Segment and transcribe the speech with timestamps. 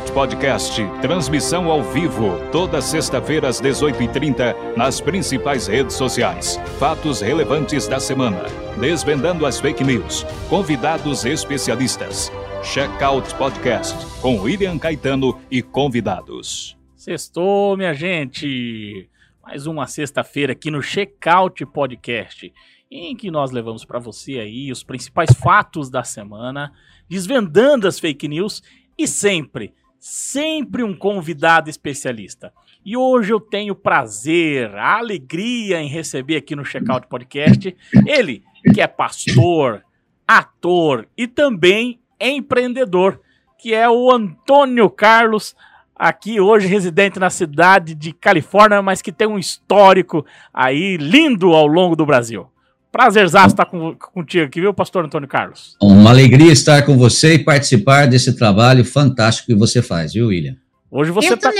[0.00, 6.56] Podcast, transmissão ao vivo, toda sexta-feira às 18h30, nas principais redes sociais.
[6.78, 8.42] Fatos relevantes da semana,
[8.80, 12.32] desvendando as fake news, convidados especialistas.
[12.64, 16.74] Checkout Podcast, com William Caetano e convidados.
[16.96, 19.10] Sextou, minha gente!
[19.42, 22.50] Mais uma sexta-feira aqui no Checkout Podcast,
[22.90, 26.72] em que nós levamos para você aí os principais fatos da semana,
[27.06, 28.62] desvendando as fake news
[28.98, 32.52] e sempre sempre um convidado especialista.
[32.84, 38.42] E hoje eu tenho prazer, alegria em receber aqui no Checkout Podcast ele,
[38.74, 39.84] que é pastor,
[40.26, 43.20] ator e também empreendedor,
[43.56, 45.54] que é o Antônio Carlos,
[45.94, 51.68] aqui hoje residente na cidade de Califórnia, mas que tem um histórico aí lindo ao
[51.68, 52.51] longo do Brasil.
[52.92, 55.76] Prazerzaço estar com, contigo aqui, viu, pastor Antônio Carlos?
[55.80, 60.56] Uma alegria estar com você e participar desse trabalho fantástico que você faz, viu, William?
[60.90, 61.50] Hoje você está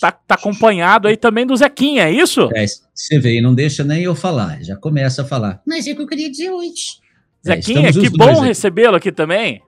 [0.00, 2.48] tá, tá, acompanhado aí também do Zequinha, é isso?
[2.54, 5.60] É, você vê, não deixa nem eu falar, já começa a falar.
[5.66, 6.96] Mas é o que eu queria dizer hoje.
[7.46, 9.60] Zequinha, é, que bom recebê-lo aqui também.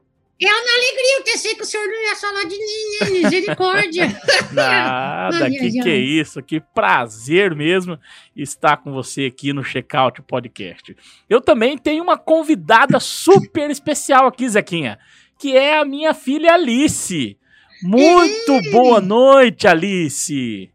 [0.43, 3.23] É uma alegria, eu pensei que o senhor não ia falar de mim?
[3.23, 4.07] Misericórdia.
[4.55, 7.99] Nada, ai, que que é isso, que prazer mesmo
[8.35, 10.97] estar com você aqui no Checkout Podcast.
[11.29, 14.99] Eu também tenho uma convidada super especial aqui, Zequinha,
[15.39, 17.37] que é a minha filha Alice.
[17.83, 18.71] Muito Ei.
[18.71, 20.73] boa noite, Alice.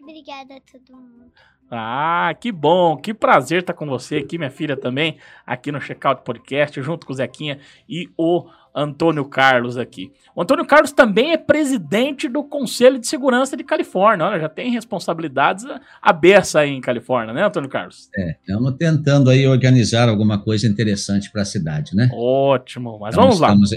[0.00, 1.32] Obrigada a todo mundo.
[1.72, 6.22] Ah, que bom, que prazer estar com você aqui, minha filha também, aqui no Checkout
[6.24, 10.12] Podcast, junto com o Zequinha e o Antônio Carlos aqui.
[10.34, 14.26] O Antônio Carlos também é presidente do Conselho de Segurança de Califórnia.
[14.26, 15.64] Olha, já tem responsabilidades
[16.00, 18.08] abertas aí em Califórnia, né, Antônio Carlos?
[18.16, 22.10] É, estamos tentando aí organizar alguma coisa interessante para a cidade, né?
[22.12, 23.48] Ótimo, mas então, vamos lá.
[23.48, 23.70] Estamos...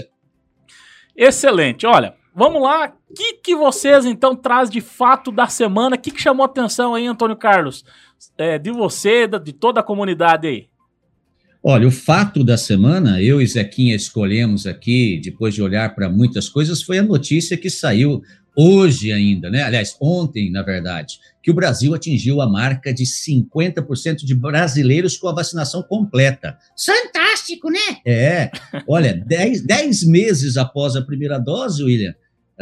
[1.16, 1.86] Excelente.
[1.86, 2.92] Olha, vamos lá.
[3.08, 5.96] O que, que vocês então traz de fato da semana?
[5.96, 7.84] O que, que chamou atenção aí, Antônio Carlos?
[8.38, 10.68] É, de você, de toda a comunidade aí?
[11.66, 16.46] Olha, o fato da semana, eu e Zequinha escolhemos aqui, depois de olhar para muitas
[16.46, 18.22] coisas, foi a notícia que saiu
[18.54, 19.62] hoje ainda, né?
[19.62, 25.26] Aliás, ontem, na verdade, que o Brasil atingiu a marca de 50% de brasileiros com
[25.26, 26.58] a vacinação completa.
[26.78, 27.96] Fantástico, né?
[28.06, 28.50] É.
[28.86, 32.14] Olha, 10 meses após a primeira dose, William,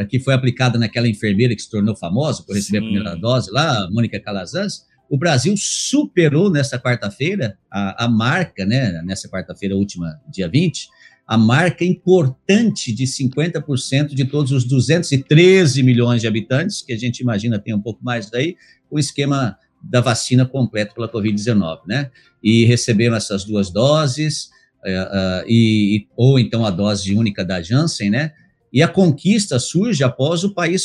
[0.09, 2.85] que foi aplicada naquela enfermeira que se tornou famosa por receber Sim.
[2.85, 9.03] a primeira dose lá, Mônica Calazans, o Brasil superou nessa quarta-feira a, a, marca, né,
[9.05, 10.89] nessa quarta-feira última, dia 20,
[11.27, 17.21] a marca importante de 50% de todos os 213 milhões de habitantes, que a gente
[17.21, 18.57] imagina tem um pouco mais daí,
[18.91, 22.11] o esquema da vacina completa pela Covid-19, né?
[22.43, 24.45] E receberam essas duas doses,
[24.83, 28.33] uh, uh, e, ou então a dose única da Janssen, né?
[28.73, 30.83] E a conquista surge após o país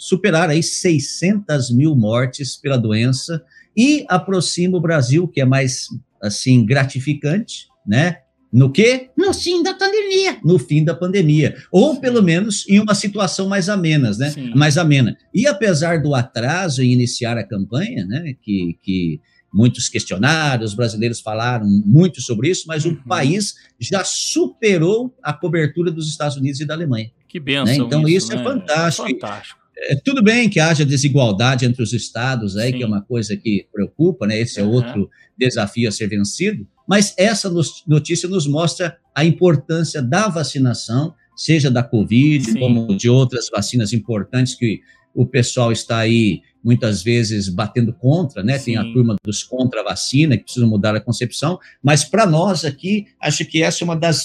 [0.00, 3.44] superar aí 600 mil mortes pela doença
[3.76, 5.86] e aproxima o Brasil, que é mais,
[6.22, 8.18] assim, gratificante, né?
[8.52, 9.10] No quê?
[9.16, 10.38] No fim da pandemia.
[10.42, 11.56] No fim da pandemia.
[11.70, 14.30] Ou, pelo menos, em uma situação mais amena, né?
[14.30, 14.54] Sim.
[14.54, 15.16] Mais amena.
[15.34, 18.34] E apesar do atraso em iniciar a campanha, né?
[18.40, 19.20] Que, que
[19.52, 22.92] muitos questionaram, os brasileiros falaram muito sobre isso, mas uhum.
[22.92, 27.10] o país já superou a cobertura dos Estados Unidos e da Alemanha.
[27.28, 27.64] Que benção.
[27.64, 27.76] Né?
[27.76, 28.44] Então, isso, isso é né?
[28.44, 29.08] fantástico.
[29.08, 29.65] É fantástico.
[29.78, 32.78] É, tudo bem que haja desigualdade entre os estados aí, Sim.
[32.78, 34.40] que é uma coisa que preocupa, né?
[34.40, 34.70] Esse é uhum.
[34.70, 36.66] outro desafio a ser vencido.
[36.88, 37.52] Mas essa
[37.86, 42.58] notícia nos mostra a importância da vacinação, seja da Covid, Sim.
[42.58, 44.80] como de outras vacinas importantes que
[45.14, 48.58] o pessoal está aí muitas vezes batendo contra, né?
[48.58, 48.64] Sim.
[48.64, 53.06] Tem a turma dos contra vacina que precisam mudar a concepção, mas para nós aqui,
[53.20, 54.24] acho que essa é uma das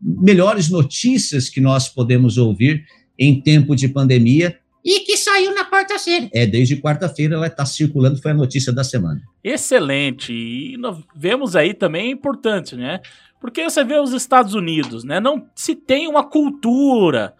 [0.00, 2.84] melhores notícias que nós podemos ouvir
[3.18, 6.28] em tempo de pandemia, e que saiu na quarta-feira.
[6.32, 9.20] É, desde quarta-feira ela está circulando, foi a notícia da semana.
[9.42, 10.32] Excelente.
[10.32, 10.76] E
[11.14, 13.00] vemos aí também é importante, né?
[13.40, 15.20] Porque você vê os Estados Unidos, né?
[15.20, 17.34] Não se tem uma cultura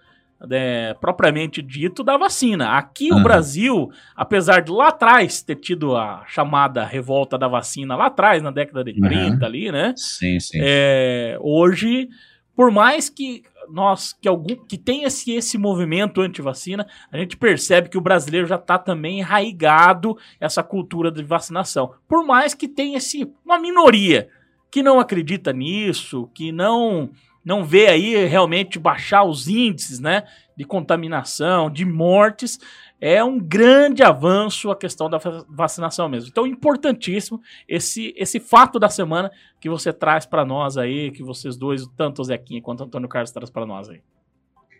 [0.49, 2.77] né, propriamente dito da vacina.
[2.77, 8.07] Aqui o Brasil, apesar de lá atrás ter tido a chamada revolta da vacina lá
[8.07, 9.95] atrás, na década de 30 ali, né?
[9.97, 10.59] Sim, sim.
[10.61, 12.09] É, hoje,
[12.57, 17.89] por mais que nós que algum que tem esse, esse movimento anti-vacina, a gente percebe
[17.89, 21.95] que o brasileiro já está também enraigado essa cultura de vacinação.
[22.09, 24.29] Por mais que tenha esse, uma minoria
[24.71, 27.11] que não acredita nisso, que não
[27.45, 30.23] não vê aí realmente baixar os índices, né,
[30.57, 32.59] de contaminação, de mortes,
[33.05, 35.19] é um grande avanço a questão da
[35.49, 36.29] vacinação mesmo.
[36.31, 39.29] Então, importantíssimo esse, esse fato da semana
[39.61, 43.09] que você traz para nós aí, que vocês dois, tanto o Zequinha quanto o Antônio
[43.09, 44.01] Carlos traz para nós aí.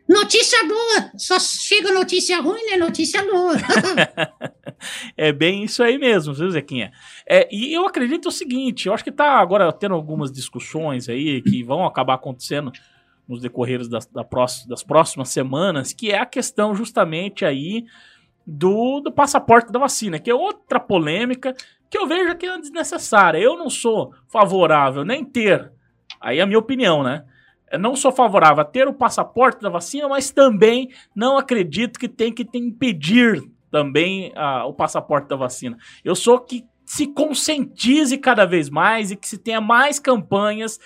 [0.09, 1.11] Notícia boa.
[1.17, 2.77] Só chega notícia ruim, né?
[2.77, 3.57] Notícia boa.
[5.17, 6.93] é bem isso aí mesmo, viu, Zequinha?
[7.29, 11.43] É, e eu acredito o seguinte, eu acho que tá agora tendo algumas discussões aí
[11.43, 12.71] que vão acabar acontecendo
[13.27, 17.85] nos decorreres das, das próximas semanas, que é a questão justamente aí
[18.47, 21.55] do, do passaporte da vacina, que é outra polêmica
[21.89, 23.39] que eu vejo que é desnecessária.
[23.39, 25.71] Eu não sou favorável nem ter,
[26.21, 27.25] aí é a minha opinião, né?
[27.71, 32.09] Eu não sou favorável a ter o passaporte da vacina, mas também não acredito que
[32.09, 35.79] tem que impedir também uh, o passaporte da vacina.
[36.05, 40.79] Eu sou que se conscientize cada vez mais e que se tenha mais campanhas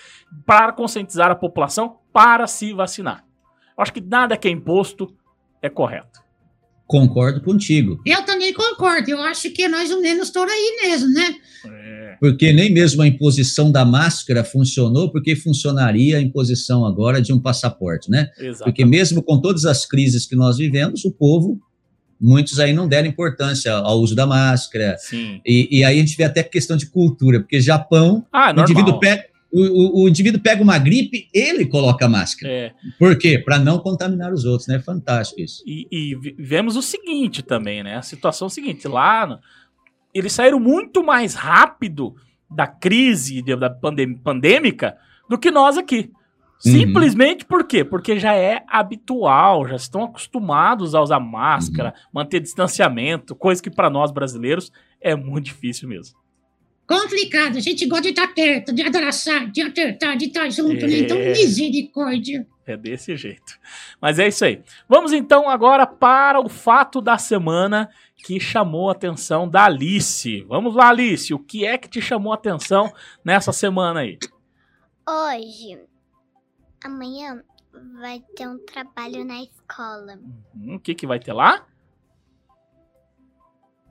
[0.45, 3.25] para conscientizar a população para se vacinar.
[3.77, 5.13] Eu acho que nada que é imposto
[5.61, 6.26] é correto.
[6.87, 8.01] Concordo contigo.
[8.05, 9.11] Eu também concordo.
[9.11, 11.35] Eu acho que nós o menos estamos aí mesmo, né?
[11.65, 12.15] É.
[12.19, 17.39] Porque nem mesmo a imposição da máscara funcionou, porque funcionaria a imposição agora de um
[17.39, 18.29] passaporte, né?
[18.37, 18.63] Exatamente.
[18.63, 21.59] Porque mesmo com todas as crises que nós vivemos, o povo,
[22.19, 24.95] muitos aí não deram importância ao uso da máscara.
[24.97, 25.41] Sim.
[25.45, 28.97] E, e aí a gente vê até questão de cultura, porque Japão, ah, o indivíduo
[28.97, 32.51] pega o, o, o, indivíduo pega uma gripe, ele coloca a máscara.
[32.51, 32.73] É.
[32.99, 33.39] Por quê?
[33.39, 34.79] Para não contaminar os outros, né?
[34.79, 35.63] Fantástico isso.
[35.65, 37.95] E, e, vemos o seguinte também, né?
[37.95, 39.39] A situação é seguinte: lá
[40.13, 42.15] eles saíram muito mais rápido
[42.49, 44.97] da crise da pandem pandêmica
[45.29, 46.11] do que nós aqui.
[46.65, 46.71] Uhum.
[46.71, 47.47] Simplesmente uhum.
[47.47, 47.83] por quê?
[47.83, 52.09] Porque já é habitual, já estão acostumados a usar máscara, uhum.
[52.13, 56.17] manter distanciamento, coisa que para nós brasileiros é muito difícil mesmo
[56.87, 57.57] complicado.
[57.57, 60.87] A gente gosta de estar perto, de abraçar, de apertar, de estar junto, é...
[60.87, 60.97] né?
[60.99, 61.31] Então, é.
[61.31, 62.47] misericórdia.
[62.65, 63.59] É desse jeito.
[64.01, 64.61] Mas é isso aí.
[64.89, 70.41] Vamos então agora para o fato da semana que chamou a atenção da Alice.
[70.49, 71.33] Vamos lá, Alice.
[71.33, 72.91] O que é que te chamou a atenção
[73.23, 74.17] nessa semana aí?
[75.07, 75.79] Hoje,
[76.83, 77.41] amanhã,
[78.01, 80.19] vai ter um trabalho na escola.
[80.53, 80.75] Uhum.
[80.75, 81.65] O que, que vai ter lá?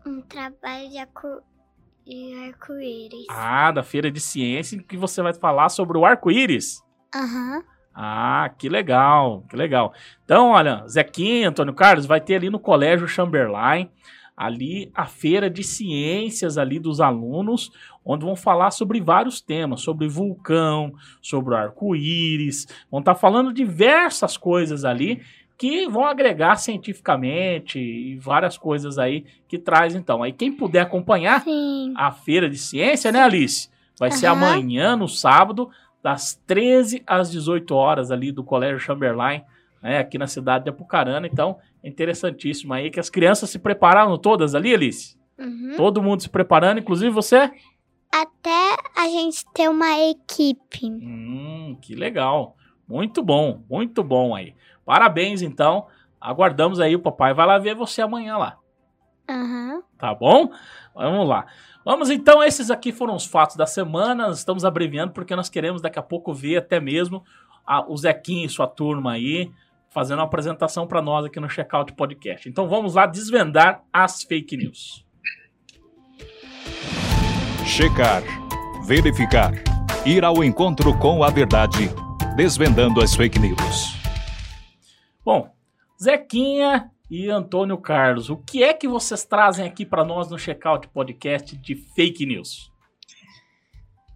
[0.04, 0.98] Um trabalho de
[2.06, 3.26] e arco-íris.
[3.28, 6.82] Ah, da Feira de Ciência, que você vai falar sobre o arco-íris.
[7.14, 7.56] Aham.
[7.56, 7.62] Uhum.
[7.98, 9.94] Ah, que legal, que legal.
[10.22, 13.90] Então, olha, Zequinha, Antônio Carlos, vai ter ali no Colégio Chamberlain,
[14.36, 17.70] ali a feira de ciências ali dos alunos,
[18.04, 20.92] onde vão falar sobre vários temas, sobre vulcão,
[21.22, 25.22] sobre o arco-íris, vão estar tá falando diversas coisas ali
[25.58, 30.22] que vão agregar cientificamente e várias coisas aí que traz então.
[30.22, 31.94] Aí quem puder acompanhar Sim.
[31.96, 33.70] a feira de ciência, né, Alice?
[33.98, 34.16] Vai uhum.
[34.16, 35.70] ser amanhã, no sábado,
[36.02, 39.42] das 13 às 18 horas ali do Colégio Chamberlain,
[39.82, 41.26] né, aqui na cidade de Apucarana.
[41.26, 45.16] Então, é interessantíssimo aí que as crianças se prepararam todas ali, Alice?
[45.38, 45.74] Uhum.
[45.76, 47.50] Todo mundo se preparando, inclusive você?
[48.12, 50.86] Até a gente ter uma equipe.
[50.86, 52.56] Hum, que legal.
[52.88, 54.54] Muito bom, muito bom aí.
[54.86, 55.88] Parabéns, então.
[56.18, 58.56] Aguardamos aí, o papai vai lá ver você amanhã lá.
[59.28, 59.82] Uhum.
[59.98, 60.50] Tá bom?
[60.94, 61.46] Vamos lá.
[61.84, 64.28] Vamos então, esses aqui foram os fatos da semana.
[64.30, 67.22] Estamos abreviando porque nós queremos daqui a pouco ver até mesmo
[67.66, 69.50] a, o Zequinho e sua turma aí
[69.90, 72.48] fazendo uma apresentação para nós aqui no Checkout Podcast.
[72.48, 75.04] Então vamos lá desvendar as fake news.
[77.64, 78.22] Checar,
[78.86, 79.52] verificar,
[80.04, 81.88] ir ao encontro com a verdade,
[82.36, 83.95] desvendando as fake news.
[85.26, 85.52] Bom,
[86.00, 90.86] Zequinha e Antônio Carlos, o que é que vocês trazem aqui para nós no Checkout
[90.86, 92.70] Podcast de fake news?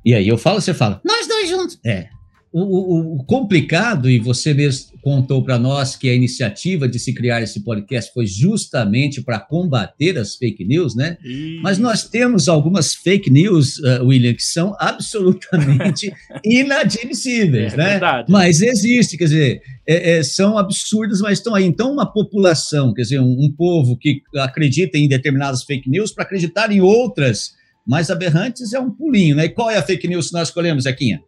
[0.04, 1.00] E aí, eu falo, você fala?
[1.04, 1.80] Nós dois juntos.
[1.84, 2.10] É.
[2.52, 7.14] O, o, o, complicado, e você mesmo contou para nós que a iniciativa de se
[7.14, 11.16] criar esse podcast foi justamente para combater as fake news, né?
[11.62, 16.12] Mas nós temos algumas fake news, uh, William, que são absolutamente
[16.44, 17.90] inadmissíveis, é, né?
[17.92, 18.30] Verdade.
[18.30, 21.64] Mas existe, quer dizer, é, é, são absurdas, mas estão aí.
[21.64, 26.24] Então, uma população, quer dizer, um, um povo que acredita em determinadas fake news para
[26.24, 27.52] acreditar em outras
[27.86, 29.46] mais aberrantes é um pulinho, né?
[29.46, 31.22] E qual é a fake news que nós escolhemos, Zequinha?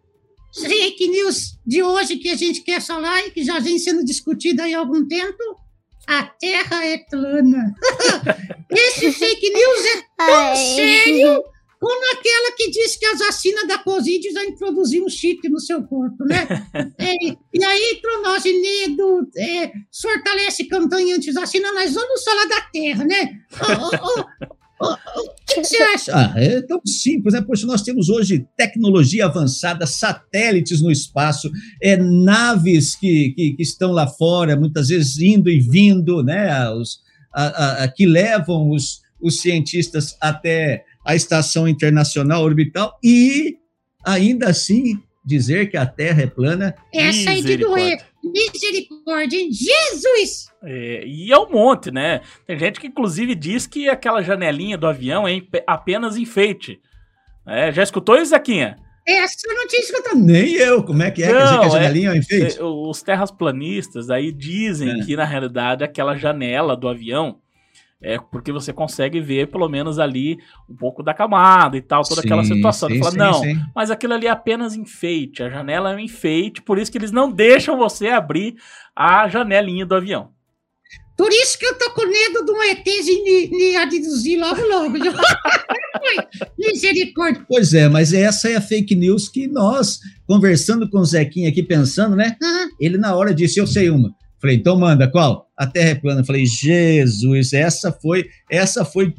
[0.54, 4.64] Fake news de hoje que a gente quer falar e que já vem sendo discutida
[4.64, 5.42] há algum tempo,
[6.06, 7.74] a Terra é plana.
[8.70, 10.56] Esse fake news é tão Ai.
[10.56, 11.42] sério
[11.82, 15.82] como aquela que diz que as vacinas da Covid já introduziu um chip no seu
[15.82, 16.46] corpo, né?
[16.96, 23.40] é, e aí, Tronose Nedo é, fortalece campanha anti-vacina, nós vamos falar da Terra, né?
[23.52, 26.12] Oh, oh, oh, o que, você acha?
[26.14, 27.40] Ah, é tão simples, né?
[27.40, 31.50] Poxa, nós temos hoje tecnologia avançada, satélites no espaço,
[31.80, 36.68] é, naves que, que, que estão lá fora, muitas vezes indo e vindo, né?
[36.70, 37.00] Os,
[37.32, 43.56] a, a, a, que levam os, os cientistas até a Estação Internacional Orbital e
[44.04, 46.74] ainda assim dizer que a Terra é plana.
[46.92, 48.11] Essa é de doer.
[48.24, 49.50] Misericórdia, hein?
[49.50, 50.46] Jesus!
[50.62, 52.20] É, e é um monte, né?
[52.46, 56.80] Tem gente que inclusive diz que aquela janelinha do avião é apenas enfeite.
[57.46, 58.76] É, já escutou isso, Zequinha?
[59.06, 60.16] Essa eu não tinha escutado.
[60.16, 60.82] Nem eu.
[60.84, 61.32] Como é que é?
[61.32, 62.62] Não, Quer dizer que a é janelinha é, é enfeite?
[62.62, 65.04] Os terrasplanistas aí dizem é.
[65.04, 67.41] que, na realidade, aquela janela do avião
[68.02, 72.20] é porque você consegue ver pelo menos ali um pouco da camada e tal, toda
[72.20, 72.88] sim, aquela situação.
[72.88, 73.60] Sim, fala, sim, não, sim.
[73.74, 77.12] mas aquilo ali é apenas enfeite, a janela é um enfeite, por isso que eles
[77.12, 78.56] não deixam você abrir
[78.94, 80.30] a janelinha do avião.
[81.16, 84.96] Por isso que eu tô com medo de um ETzinho me aduzir logo, logo.
[86.58, 87.44] Misericórdia.
[87.48, 91.62] Pois é, mas essa é a fake news que nós, conversando com o Zequinha aqui,
[91.62, 92.36] pensando, né?
[92.42, 92.68] Uhum.
[92.80, 94.10] Ele na hora disse, eu sei uma.
[94.40, 95.46] Falei, então manda, qual?
[95.62, 96.24] A Terra é plana.
[96.24, 99.14] Falei, Jesus, essa foi, essa foi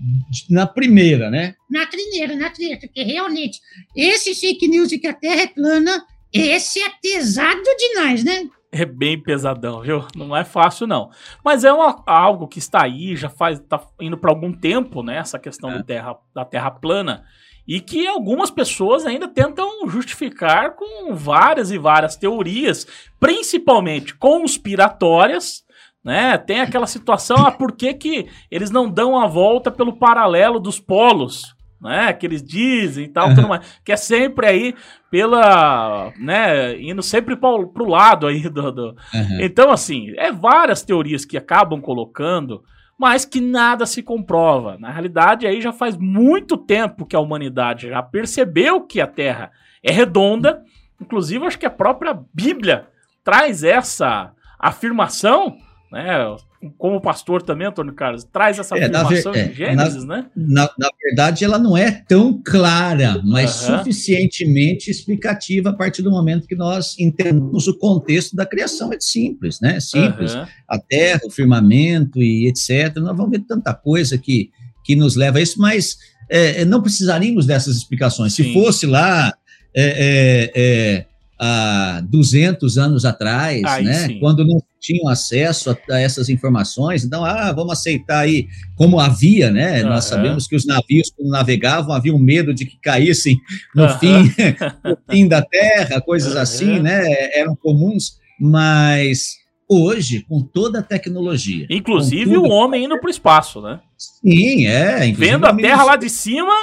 [0.50, 1.56] na primeira, né?
[1.70, 3.62] Na primeira, na primeira, porque realmente,
[3.96, 8.50] esse fake news de que a Terra é plana, esse é pesado demais, né?
[8.74, 10.06] É bem pesadão, viu?
[10.14, 11.12] Não é fácil, não.
[11.46, 15.20] Mas é uma, algo que está aí, já faz, tá indo para algum tempo, né?
[15.20, 15.84] Essa questão é.
[15.84, 17.24] terra, da Terra plana
[17.68, 22.86] e que algumas pessoas ainda tentam justificar com várias e várias teorias,
[23.20, 25.62] principalmente conspiratórias,
[26.04, 26.38] né?
[26.38, 30.80] Tem aquela situação, ah, por que, que eles não dão a volta pelo paralelo dos
[30.80, 31.56] polos?
[31.82, 33.46] Né, que eles dizem e tal, uhum.
[33.50, 34.74] mais, que é sempre aí
[35.12, 38.88] pela, né, indo sempre para o lado aí do, do...
[39.14, 39.42] Uhum.
[39.42, 42.64] Então, assim, é várias teorias que acabam colocando
[42.98, 44.78] mas que nada se comprova.
[44.80, 49.52] Na realidade, aí já faz muito tempo que a humanidade já percebeu que a Terra
[49.84, 50.64] é redonda.
[51.02, 52.88] Inclusive, acho que a própria Bíblia
[53.24, 55.58] traz essa afirmação,
[55.94, 56.36] né?
[56.78, 60.26] como pastor também, Antônio Carlos, traz essa é, afirmação ver, em é, Gênesis, na, né?
[60.36, 63.78] Na, na, verdade, ela não é tão clara, mas uhum.
[63.80, 68.92] suficientemente explicativa a partir do momento que nós entendemos o contexto da criação.
[68.92, 69.80] É simples, né?
[69.80, 70.34] Simples.
[70.34, 70.46] Uhum.
[70.68, 72.96] A terra, o firmamento e etc.
[72.98, 74.50] Nós vamos ver tanta coisa que,
[74.84, 75.98] que nos leva a isso, mas
[76.28, 78.34] é, não precisaríamos dessas explicações.
[78.34, 78.46] Sim.
[78.46, 79.34] Se fosse lá.
[79.76, 81.12] É, é, é
[81.44, 84.08] há 200 anos atrás, Aí né?
[84.08, 84.20] Sim.
[84.20, 88.48] Quando não tinham acesso a, a, essas informações, então, ah, vamos aceitar aí,
[88.78, 89.84] como havia, né?
[89.84, 89.90] Uhum.
[89.90, 93.38] Nós sabemos que os navios, quando navegavam, haviam medo de que caíssem
[93.76, 94.00] no, uhum.
[94.00, 94.34] fim,
[94.84, 96.42] no fim da Terra, coisas uhum.
[96.42, 97.04] assim, né?
[97.38, 99.36] Eram comuns, mas
[99.70, 101.68] hoje, com toda a tecnologia.
[101.70, 103.82] Inclusive o homem indo para o espaço, né?
[103.98, 105.12] Sim, é.
[105.12, 106.54] Vendo a Terra lá de cima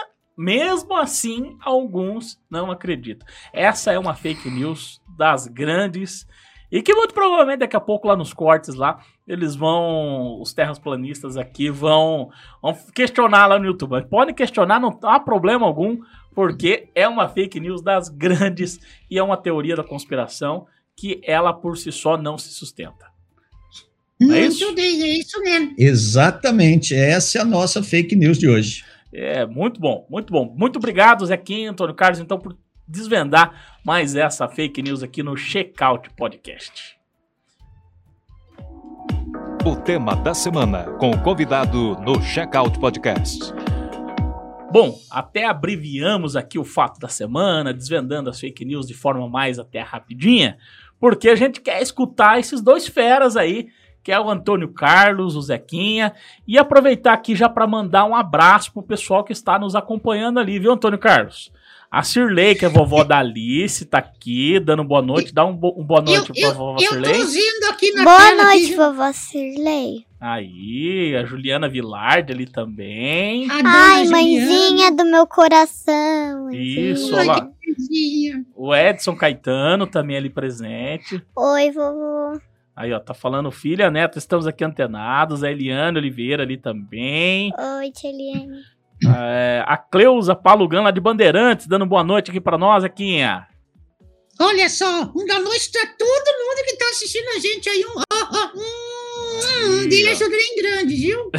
[0.40, 3.28] mesmo assim, alguns não acreditam.
[3.52, 6.26] Essa é uma fake news das grandes
[6.72, 11.36] e que muito provavelmente daqui a pouco lá nos cortes lá, eles vão, os terraplanistas
[11.36, 12.30] aqui vão,
[12.62, 14.02] vão questionar lá no YouTube.
[14.08, 15.98] Podem questionar, não há problema algum,
[16.34, 18.80] porque é uma fake news das grandes
[19.10, 20.66] e é uma teoria da conspiração
[20.96, 23.10] que ela por si só não se sustenta.
[24.18, 24.74] Não é isso?
[24.74, 25.74] Bem, é isso mesmo.
[25.76, 28.84] Exatamente, essa é a nossa fake news de hoje.
[29.12, 30.54] É, muito bom, muito bom.
[30.56, 36.10] Muito obrigado, Zequinha, Antônio Carlos, então, por desvendar mais essa fake news aqui no Checkout
[36.10, 36.98] Podcast.
[39.64, 43.52] O tema da semana, com o convidado no Checkout Podcast.
[44.72, 49.58] Bom, até abreviamos aqui o fato da semana, desvendando as fake news de forma mais
[49.58, 50.56] até rapidinha,
[50.98, 53.68] porque a gente quer escutar esses dois feras aí
[54.02, 56.12] que é o Antônio Carlos, o Zequinha,
[56.46, 60.58] e aproveitar aqui já para mandar um abraço pro pessoal que está nos acompanhando ali,
[60.58, 61.52] viu, Antônio Carlos?
[61.90, 65.34] A Cirlei, que é vovó da Alice, tá aqui, dando boa noite.
[65.34, 67.20] Dá um, bo um boa noite eu, pra vovó eu, Cirlei.
[67.20, 68.76] Eu tô aqui na Boa noite, aqui.
[68.76, 70.06] vovó Cirlei.
[70.20, 73.48] Aí, a Juliana Vilard ali também.
[73.50, 76.50] Ai, mãezinha do meu coração.
[76.50, 77.50] Isso, olha lá.
[78.54, 81.22] O Edson Caetano também ali presente.
[81.34, 82.40] Oi, vovô.
[82.80, 85.44] Aí, ó, tá falando filha, neta, estamos aqui antenados.
[85.44, 87.52] A Eliane Oliveira ali também.
[87.78, 88.62] Oi, tia Eliane.
[89.18, 93.18] É, a Cleusa Palugan lá de Bandeirantes, dando boa noite aqui para nós, aqui.
[94.40, 97.84] Olha só, um da noite pra todo mundo que tá assistindo a gente aí.
[97.84, 97.98] Um,
[98.58, 101.30] um, um beijo bem grande, viu?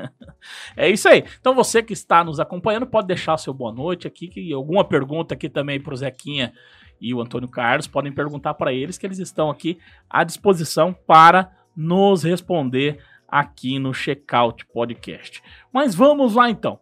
[0.78, 1.24] é isso aí.
[1.38, 5.34] Então você que está nos acompanhando, pode deixar seu boa noite aqui, que alguma pergunta
[5.34, 6.54] aqui também pro Zequinha
[7.00, 9.78] e o Antônio Carlos, podem perguntar para eles que eles estão aqui
[10.08, 15.42] à disposição para nos responder aqui no Checkout Podcast.
[15.72, 16.80] Mas vamos lá então.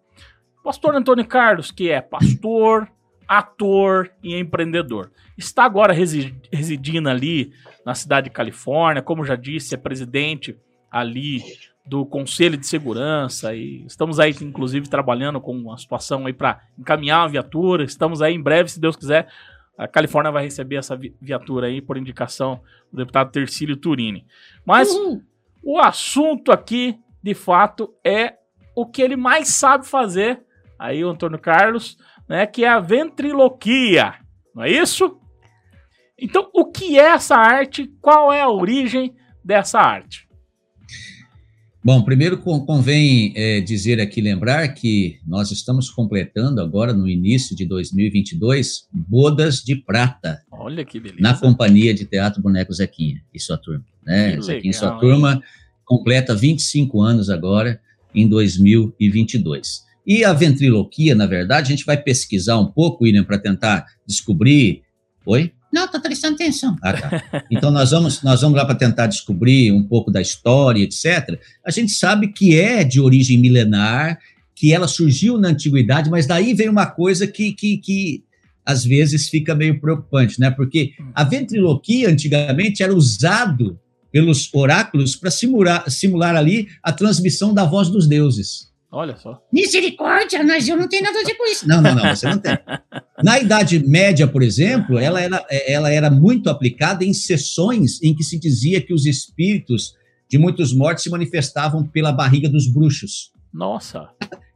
[0.65, 2.91] Pastor Antônio Carlos, que é pastor,
[3.27, 7.53] ator e empreendedor, está agora residindo ali
[7.85, 10.57] na cidade de Califórnia, como já disse, é presidente
[10.91, 11.43] ali
[11.87, 17.21] do Conselho de Segurança e estamos aí inclusive trabalhando com uma situação aí para encaminhar
[17.21, 17.85] uma viatura.
[17.85, 19.29] Estamos aí em breve, se Deus quiser,
[19.79, 22.61] A Califórnia vai receber essa viatura aí por indicação
[22.93, 24.27] do deputado Tercílio Turini.
[24.67, 25.23] Mas uhum.
[25.63, 28.35] o assunto aqui, de fato, é
[28.75, 30.43] o que ele mais sabe fazer,
[30.77, 31.97] aí o Antônio Carlos,
[32.29, 34.15] né, que é a ventriloquia.
[34.55, 35.21] Não é isso?
[36.19, 37.87] Então, o que é essa arte?
[38.01, 40.28] Qual é a origem dessa arte?
[41.83, 47.65] Bom, primeiro convém é, dizer aqui, lembrar que nós estamos completando agora, no início de
[47.65, 50.43] 2022, Bodas de Prata.
[50.51, 51.23] Olha que beleza.
[51.23, 53.85] Na Companhia de Teatro Boneco Zequinha e sua turma.
[54.05, 54.37] Né?
[54.37, 55.43] Que Zequinha e sua turma hein?
[55.85, 57.81] completa 25 anos agora,
[58.13, 59.85] em 2022.
[60.05, 64.83] E a ventriloquia, na verdade, a gente vai pesquisar um pouco, William, para tentar descobrir.
[65.25, 65.53] Oi?
[65.73, 66.77] Não, estou prestando atenção.
[66.83, 67.45] Ah, tá.
[67.51, 71.39] Então nós vamos, nós vamos lá para tentar descobrir um pouco da história, etc.
[71.65, 74.19] A gente sabe que é de origem milenar,
[74.55, 78.25] que ela surgiu na antiguidade, mas daí vem uma coisa que, que, que
[78.65, 80.51] às vezes fica meio preocupante, né?
[80.51, 83.79] Porque a ventriloquia antigamente era usado
[84.11, 88.69] pelos oráculos para simular, simular ali a transmissão da voz dos deuses.
[88.91, 89.43] Olha só.
[89.53, 91.69] Misericórdia, mas eu não tenho nada a ver com isso.
[91.69, 92.59] Não, não, não, você não tem.
[93.23, 98.25] Na Idade Média, por exemplo, ela era, ela era muito aplicada em sessões em que
[98.25, 99.95] se dizia que os espíritos
[100.29, 103.31] de muitos mortos se manifestavam pela barriga dos bruxos.
[103.53, 104.09] Nossa.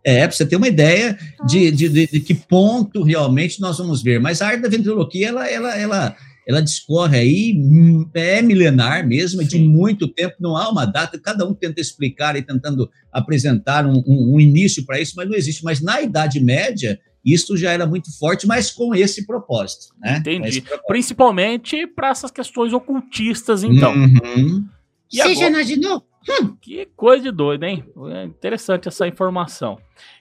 [0.05, 4.03] É, para você ter uma ideia de, de, de, de, que ponto realmente nós vamos
[4.03, 4.19] ver.
[4.19, 9.43] Mas a arte da ventriloquia, ela, ela, ela, ela discorre aí, hum, é milenar mesmo,
[9.43, 13.87] é de muito tempo, não há uma data, cada um tenta explicar e tentando apresentar
[13.87, 15.65] um, um, um início para isso, mas não existe.
[15.65, 19.95] Mas na Idade Média, isso já era muito forte, mas com esse propósito.
[20.01, 20.19] Né?
[20.19, 20.61] Entendi.
[20.61, 20.87] Propósito.
[20.87, 23.95] Principalmente para essas questões ocultistas, então.
[23.95, 24.67] Uhum.
[25.13, 26.05] E Você já imaginou?
[26.29, 26.57] Hum.
[26.61, 27.85] Que coisa de doido, hein?
[28.13, 29.79] É interessante essa informação.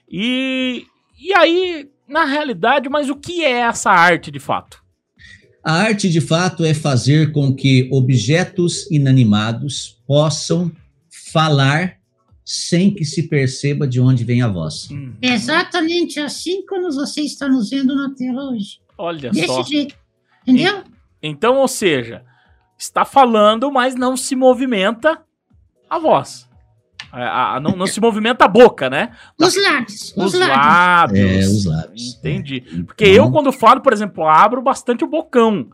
[0.08, 0.84] E,
[1.18, 4.81] e aí, na realidade, mas o que é essa arte de fato?
[5.64, 10.72] A arte, de fato, é fazer com que objetos inanimados possam
[11.32, 11.98] falar
[12.44, 14.90] sem que se perceba de onde vem a voz.
[14.90, 15.14] Hum.
[15.22, 18.80] Exatamente assim como você está nos vendo na tela hoje.
[18.98, 19.62] Olha Desse só.
[19.62, 19.94] jeito.
[20.46, 20.82] Entendeu?
[21.22, 22.24] Então, ou seja,
[22.76, 25.22] está falando, mas não se movimenta
[25.88, 26.48] a voz.
[27.12, 29.10] A, a, não, não, se movimenta a boca, né?
[29.38, 30.14] Os lábios.
[30.16, 31.20] Os, os lábios.
[31.20, 32.16] É, os lábios.
[32.18, 32.60] Entendi.
[32.86, 35.68] Porque eu, quando falo, por exemplo, abro bastante o bocão.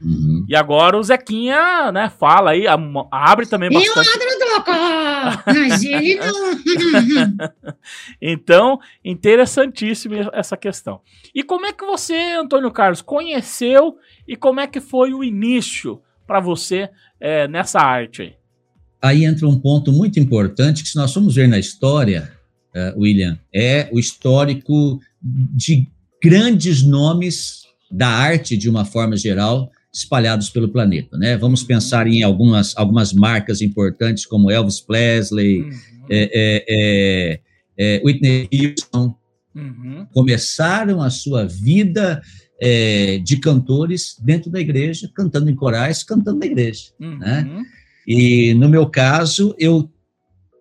[0.00, 0.46] Uhum.
[0.48, 2.64] E agora o Zequinha, né, fala aí,
[3.10, 4.08] abre também bastante.
[4.08, 7.48] Eu abro boca, mas ele não.
[8.22, 11.00] então, interessantíssimo essa questão.
[11.34, 13.96] E como é que você, Antônio Carlos, conheceu
[14.26, 18.37] e como é que foi o início para você é, nessa arte aí?
[19.00, 22.30] Aí entra um ponto muito importante que, se nós formos ver na história,
[22.74, 25.86] uh, William, é o histórico de
[26.22, 31.16] grandes nomes da arte, de uma forma geral, espalhados pelo planeta.
[31.16, 31.36] Né?
[31.36, 35.70] Vamos pensar em algumas, algumas marcas importantes, como Elvis Presley, uhum.
[36.10, 37.40] é, é, é,
[37.78, 39.14] é Whitney Houston,
[39.54, 40.06] uhum.
[40.12, 42.20] começaram a sua vida
[42.60, 46.90] é, de cantores dentro da igreja, cantando em corais, cantando na igreja.
[46.98, 47.08] Né?
[47.08, 47.18] Uhum.
[47.18, 47.64] Né?
[48.08, 49.90] E no meu caso, eu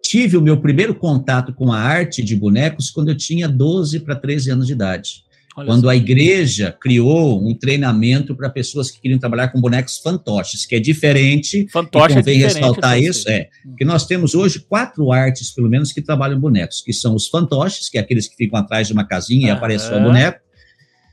[0.03, 4.17] tive o meu primeiro contato com a arte de bonecos quando eu tinha 12 para
[4.17, 5.23] 13 anos de idade.
[5.55, 5.89] Olha quando só.
[5.89, 10.79] a igreja criou um treinamento para pessoas que queriam trabalhar com bonecos fantoches, que é
[10.79, 11.65] diferente.
[11.71, 13.47] Fantoche e convém é ressaltar isso, é.
[13.77, 17.87] Que nós temos hoje quatro artes, pelo menos, que trabalham bonecos, que são os fantoches,
[17.87, 20.41] que é aqueles que ficam atrás de uma casinha e aparece o boneco,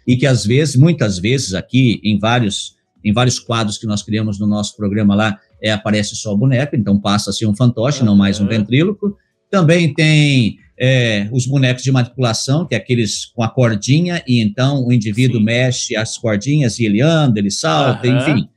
[0.05, 4.38] e que às vezes, muitas vezes, aqui em vários, em vários quadros que nós criamos
[4.40, 8.00] no nosso programa lá, é, aparece só o boneco, então passa a ser um fantoche,
[8.00, 8.07] uhum.
[8.07, 9.16] não mais um ventríloco.
[9.50, 14.85] Também tem é, os bonecos de manipulação, que é aqueles com a cordinha, e então
[14.87, 15.44] o indivíduo Sim.
[15.44, 18.18] mexe as cordinhas e ele anda, ele salta, uhum.
[18.18, 18.48] enfim.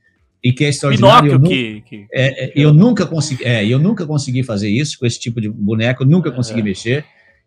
[0.44, 1.32] E que é extraordinário.
[1.32, 5.06] Eu, que, que, é, é, eu, nunca consegui, é, eu nunca consegui fazer isso com
[5.06, 7.06] esse tipo de boneco, nunca consegui mexer.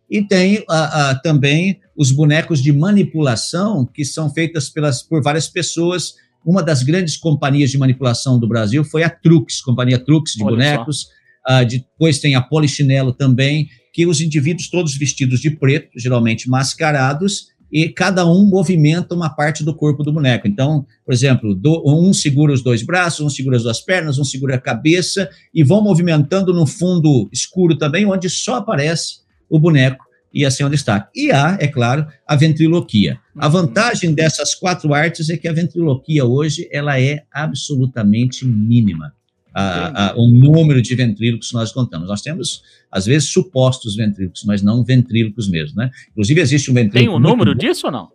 [0.09, 5.47] E tem a, a, também os bonecos de manipulação, que são feitas pelas, por várias
[5.47, 10.43] pessoas uma das grandes companhias de manipulação do Brasil foi a Trux, companhia Trux de
[10.43, 11.07] Olha bonecos.
[11.47, 17.47] Uh, depois tem a Polichinelo também, que os indivíduos todos vestidos de preto, geralmente mascarados,
[17.71, 20.47] e cada um movimenta uma parte do corpo do boneco.
[20.47, 24.25] Então, por exemplo, do, um segura os dois braços, um segura as duas pernas, um
[24.25, 30.10] segura a cabeça, e vão movimentando no fundo escuro também, onde só aparece o boneco
[30.33, 31.09] ia ser um destaque.
[31.15, 33.19] E há, é claro, a ventriloquia.
[33.37, 33.51] A uhum.
[33.51, 39.13] vantagem dessas quatro artes é que a ventriloquia hoje ela é absolutamente mínima.
[39.53, 42.07] A, a, o número de ventrílocos que nós contamos.
[42.07, 45.91] Nós temos, às vezes, supostos ventrílocos, mas não ventrílocos mesmo, né?
[46.11, 46.99] Inclusive, existe um ventríloco...
[46.99, 48.07] Tem um número disso ou não?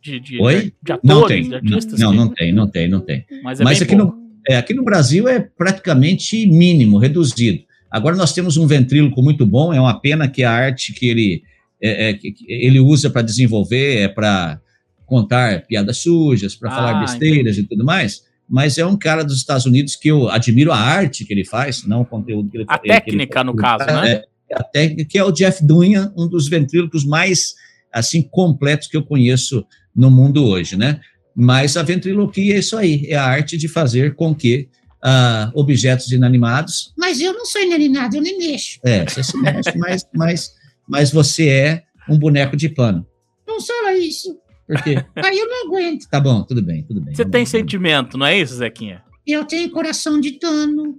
[0.00, 0.72] De, de, Oi?
[0.82, 1.48] de Não atores, tem.
[1.48, 1.98] de artistas?
[1.98, 3.24] Não, que- não tem, não tem, não tem.
[3.42, 4.16] Mas é Mas aqui pouco.
[4.16, 7.64] no, é, aqui no Brasil é praticamente mínimo, reduzido.
[7.92, 11.42] Agora nós temos um ventríloco muito bom, é uma pena que a arte que ele,
[11.80, 14.58] é, é, que- ele usa para desenvolver é para
[15.06, 19.36] contar piadas sujas, para Ah, falar besteiras e tudo mais, mas é um cara dos
[19.36, 22.64] Estados Unidos que eu admiro a arte que ele faz, não o conteúdo que ele
[22.68, 23.46] A que ele técnica, faz.
[23.46, 24.08] no caso, né?
[24.12, 27.54] É, é a técnica que é o Jeff Dunham, um dos ventrílocos mais
[27.92, 31.00] assim completos que eu conheço no mundo hoje, né?
[31.34, 34.68] Mas a ventriloquia é isso aí, é a arte de fazer com que
[35.02, 38.78] ah, objetos inanimados, Mas eu não sou inanimado, eu nem mexo.
[38.84, 40.54] é, você se mexe, mas, mas,
[40.88, 43.06] mas você é um boneco de pano.
[43.46, 44.38] Não só isso.
[44.66, 45.04] Por quê?
[45.16, 46.08] Aí eu não aguento.
[46.08, 47.14] Tá bom, tudo bem, tudo bem.
[47.14, 49.02] Você tem sentimento, não é isso, Zequinha?
[49.26, 50.96] Eu tenho coração de tano.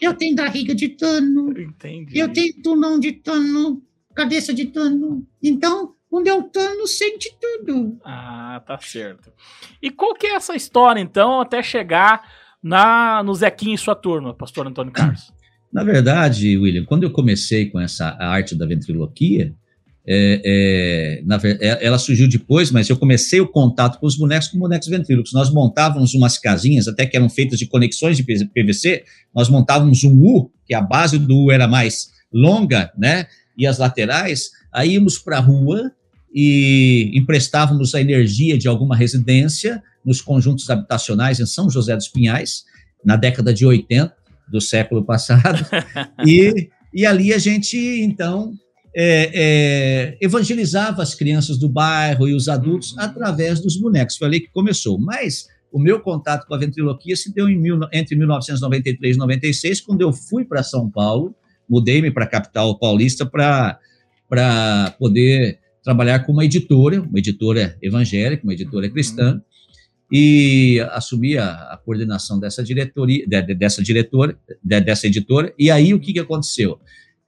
[0.00, 1.52] eu tenho barriga de tano.
[1.58, 2.18] Entendi.
[2.18, 3.82] Eu tenho tunão de tano.
[4.14, 5.26] Cabeça de tano.
[5.42, 7.98] Então, o meu tano sente tudo.
[8.04, 9.32] Ah, tá certo.
[9.82, 12.22] E qual que é essa história, então, até chegar
[12.64, 15.30] na, no Zequinha e sua turma, pastor Antônio Carlos?
[15.70, 19.52] Na verdade, William, quando eu comecei com essa arte da ventriloquia,
[20.06, 24.48] é, é, na é, ela surgiu depois, mas eu comecei o contato com os bonecos
[24.48, 25.32] com bonecos ventrílocos.
[25.32, 30.16] Nós montávamos umas casinhas, até que eram feitas de conexões de PVC, nós montávamos um
[30.22, 33.26] U, que a base do U era mais longa, né?
[33.58, 35.90] E as laterais, aí íamos para a rua
[36.34, 42.64] e emprestávamos a energia de alguma residência nos conjuntos habitacionais em São José dos Pinhais,
[43.04, 44.12] na década de 80
[44.48, 45.64] do século passado.
[46.26, 48.52] e, e ali a gente, então,
[48.94, 53.00] é, é, evangelizava as crianças do bairro e os adultos Uhum.
[53.00, 54.16] através dos bonecos.
[54.16, 54.98] Foi ali que começou.
[54.98, 59.80] Mas o meu contato com a ventriloquia se deu em mil, entre 1993 e 96,
[59.80, 61.34] quando eu fui para São Paulo,
[61.68, 63.78] mudei-me para a capital paulista para
[64.98, 69.40] poder trabalhar com uma editora, uma editora evangélica, uma editora cristã,
[70.10, 75.52] e assumi a, a coordenação dessa diretoria, de- de- dessa diretora, de- dessa editora.
[75.58, 76.78] E aí o que, que aconteceu?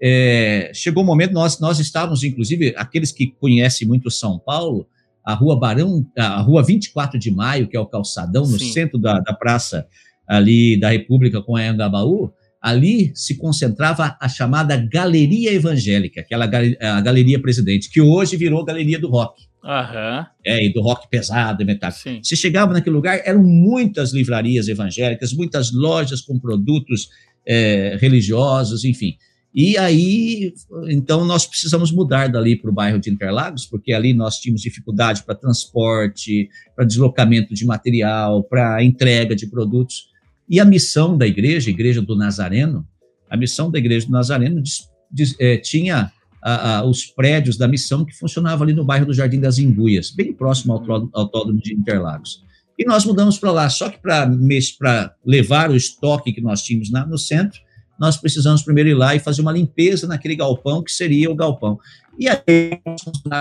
[0.01, 4.87] É, chegou o momento, nós, nós estávamos, inclusive, aqueles que conhecem muito São Paulo,
[5.25, 8.73] a rua Barão, a rua 24 de Maio, que é o calçadão, no Sim.
[8.73, 9.87] centro da, da praça
[10.27, 12.31] ali da República com a Anhangabaú,
[12.69, 18.65] ali se concentrava a chamada Galeria Evangélica, aquela gal- a Galeria Presidente, que hoje virou
[18.65, 22.01] Galeria do Rock, Aham, é, e do rock pesado e metálico.
[22.01, 22.21] sim.
[22.23, 27.09] Você chegava naquele lugar, eram muitas livrarias evangélicas, muitas lojas com produtos
[27.47, 29.17] eh, religiosos, enfim.
[29.55, 30.53] E aí,
[30.89, 35.23] então, nós precisamos mudar dali para o bairro de Interlagos, porque ali nós tínhamos dificuldade
[35.25, 40.09] para transporte, para deslocamento de material, para entrega de produtos.
[40.49, 42.87] E a missão da igreja, a Igreja do Nazareno,
[43.29, 47.67] a missão da Igreja do Nazareno diz- diz- eh, tinha a- a- os prédios da
[47.67, 51.75] missão que funcionavam ali no bairro do Jardim das Imbuias, bem próximo ao autódromo- de
[51.75, 52.45] Interlagos.
[52.79, 57.07] E nós mudamos para lá, só que para levar o estoque que nós tínhamos na-
[57.07, 57.59] no centro,
[57.99, 61.81] nós precisamos primeiro ir lá e fazer uma limpeza naquele galpão, que seria o galpão.
[62.19, 62.79] E aí,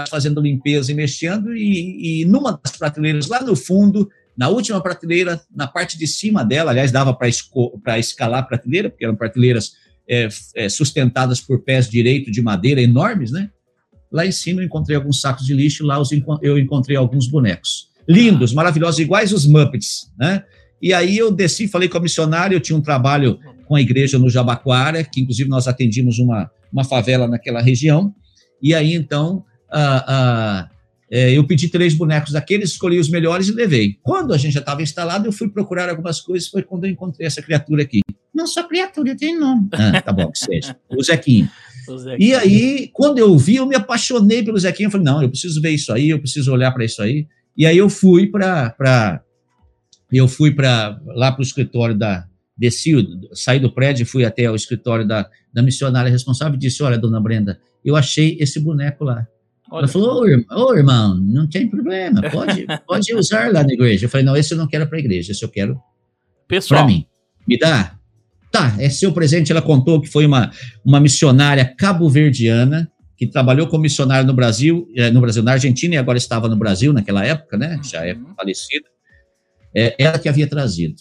[0.09, 5.41] fazendo limpeza e mexendo, e, e numa das prateleiras lá no fundo, na última prateleira,
[5.53, 9.73] na parte de cima dela, aliás, dava para escalar a prateleira, porque eram prateleiras
[10.07, 13.49] é, é, sustentadas por pés direito de madeira enormes, né?
[14.11, 16.01] Lá em cima eu encontrei alguns sacos de lixo, lá
[16.41, 17.89] eu encontrei alguns bonecos.
[18.07, 20.43] Lindos, maravilhosos, iguais os Muppets, né?
[20.81, 24.19] E aí eu desci, falei com a missionária, eu tinha um trabalho com a igreja
[24.19, 28.13] no Jabaquara, que inclusive nós atendimos uma, uma favela naquela região,
[28.61, 30.69] e aí então ah, ah,
[31.15, 33.97] é, eu pedi três bonecos daqueles, escolhi os melhores e levei.
[34.03, 37.25] Quando a gente já estava instalado, eu fui procurar algumas coisas, foi quando eu encontrei
[37.25, 38.01] essa criatura aqui.
[38.33, 39.69] Não sou criatura, eu tenho nome.
[39.71, 40.75] Ah, tá bom, que seja.
[40.89, 41.49] O Zequinho.
[41.87, 42.17] O Zequinha.
[42.19, 44.87] E aí, quando eu vi, eu me apaixonei pelo Zequinha.
[44.87, 47.27] Eu falei, não, eu preciso ver isso aí, eu preciso olhar para isso aí.
[47.55, 49.21] E aí eu fui para.
[50.11, 52.25] Eu fui para lá para o escritório da.
[52.57, 52.93] Desci,
[53.33, 56.97] saí do prédio e fui até o escritório da, da missionária responsável e disse: Olha,
[56.97, 59.27] dona Brenda, eu achei esse boneco lá.
[59.71, 63.73] Olha, Ela falou: Ô, irmão, ô, irmão, não tem problema, pode, pode usar lá na
[63.73, 64.05] igreja.
[64.05, 65.79] Eu falei: Não, esse eu não quero para a igreja, esse eu quero
[66.47, 67.05] para mim.
[67.47, 67.95] Me dá?
[68.51, 69.51] Tá, é seu presente.
[69.51, 70.51] Ela contou que foi uma,
[70.83, 75.97] uma missionária cabo-verdiana que trabalhou como missionária no Brasil, eh, no Brasil, na Argentina e
[75.97, 77.79] agora estava no Brasil naquela época, né?
[77.83, 78.33] Já é Uhum.
[78.35, 78.87] falecida.
[79.73, 80.95] É ela que havia trazido.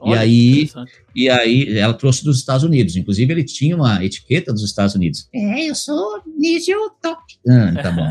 [0.00, 0.70] Olha que aí-.
[1.14, 2.96] E aí ela trouxe dos Estados Unidos.
[2.96, 5.28] Inclusive ele tinha uma etiqueta dos Estados Unidos.
[5.34, 7.22] É, eu sou nível top.
[7.48, 8.10] Ah, tá bom.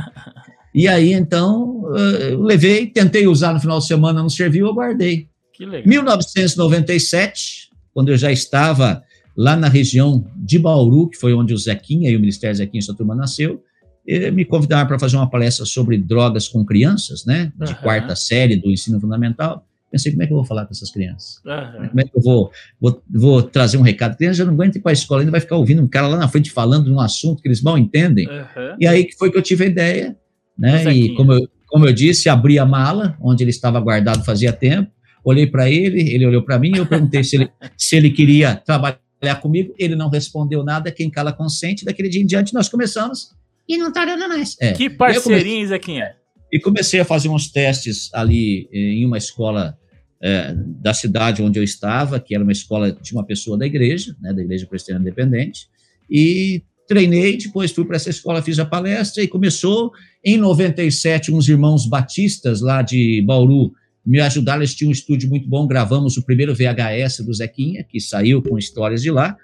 [0.73, 4.73] E aí então eh, eu levei, tentei usar no final de semana, não serviu, eu
[4.73, 5.28] guardei.
[5.54, 5.88] Que legal.
[5.88, 9.02] 1997, quando eu já estava
[9.36, 12.84] lá na região de Bauru, que foi onde o Zequinha e o Ministério Zequinha e
[12.84, 13.63] sua turma nasceu,
[14.08, 17.82] eh, me convidaram para fazer uma palestra sobre drogas com crianças, né, de Aham.
[17.82, 19.65] quarta série do ensino fundamental.
[19.98, 21.42] Pensei, como é que eu vou falar com essas crianças?
[21.46, 21.88] Aham.
[21.88, 24.14] Como é que eu vou, vou, vou trazer um recado?
[24.14, 26.08] A criança já não aguenta ir para a escola, ainda vai ficar ouvindo um cara
[26.08, 28.28] lá na frente falando de um assunto que eles mal entendem.
[28.28, 28.78] Aham.
[28.80, 30.16] E aí que foi que eu tive a ideia,
[30.58, 30.94] né?
[30.94, 34.92] E como eu, como eu disse, abri a mala, onde ele estava guardado fazia tempo,
[35.24, 39.00] olhei para ele, ele olhou para mim, eu perguntei se ele, se ele queria trabalhar
[39.42, 43.32] comigo, ele não respondeu nada, quem cala consente, daquele dia em diante nós começamos.
[43.68, 44.56] E não tá dando mais.
[44.62, 46.16] É, Que parceirinho, Zequinha.
[46.54, 49.78] e comecei a fazer uns testes ali eh, em uma escola
[50.22, 54.16] eh, da cidade onde eu estava, que era uma escola de uma pessoa da igreja,
[54.22, 55.68] né, da Igreja Presbiteriana Independente,
[56.10, 59.92] e treinei, depois fui para essa escola, fiz a palestra e começou
[60.24, 63.74] em 97 uns irmãos batistas lá de Bauru
[64.06, 68.00] me ajudaram, eles tinham um estúdio muito bom, gravamos o primeiro VHS do Zequinha, que
[68.00, 69.36] saiu com histórias de lá,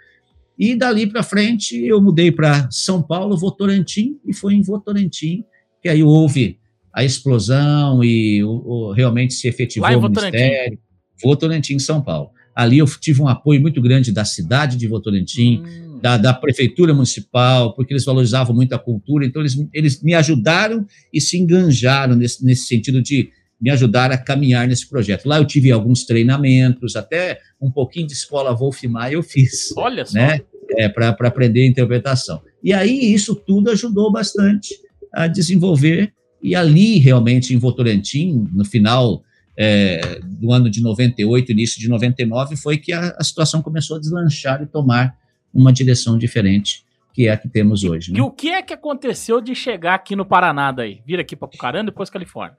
[0.57, 5.43] e dali para frente eu mudei para São Paulo, Votorantim, e foi em Votorantim
[5.83, 6.57] que aí houve
[6.93, 10.77] a explosão e o, o- realmente se efetivou Lá o ministério.
[11.21, 12.29] Votorantim, São Paulo.
[12.55, 15.99] Ali eu tive um apoio muito grande da cidade de Votorantim, Hum.
[16.01, 20.85] da, da prefeitura municipal, porque eles valorizavam muito a cultura, então eles, eles me ajudaram
[21.11, 23.29] e se enganjaram nesse, nesse sentido de
[23.59, 25.25] me ajudar a caminhar nesse projeto.
[25.25, 30.05] Lá eu tive alguns treinamentos, até um pouquinho de escola Wolf Maia eu fiz Olha
[30.05, 30.13] só.
[30.13, 30.41] né?
[30.77, 32.41] É, para aprender a interpretação.
[32.63, 34.75] E aí isso tudo ajudou bastante
[35.13, 36.11] a desenvolver,
[36.43, 39.23] e ali realmente em Votorantim, no final
[39.57, 43.99] é, do ano de 98, início de 99, foi que a, a situação começou a
[43.99, 45.17] deslanchar e tomar
[45.53, 48.11] uma direção diferente, que é a que temos hoje.
[48.11, 48.21] E Né?
[48.21, 50.99] o que é que aconteceu de chegar aqui no Paraná daí?
[51.05, 52.57] Vir aqui para Pucarana e depois Califórnia.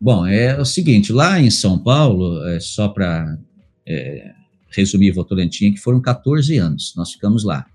[0.00, 3.36] Bom, é o seguinte, lá em São Paulo, é, só para
[4.70, 7.66] resumir Votorantim, que foram 14 anos, nós ficamos lá.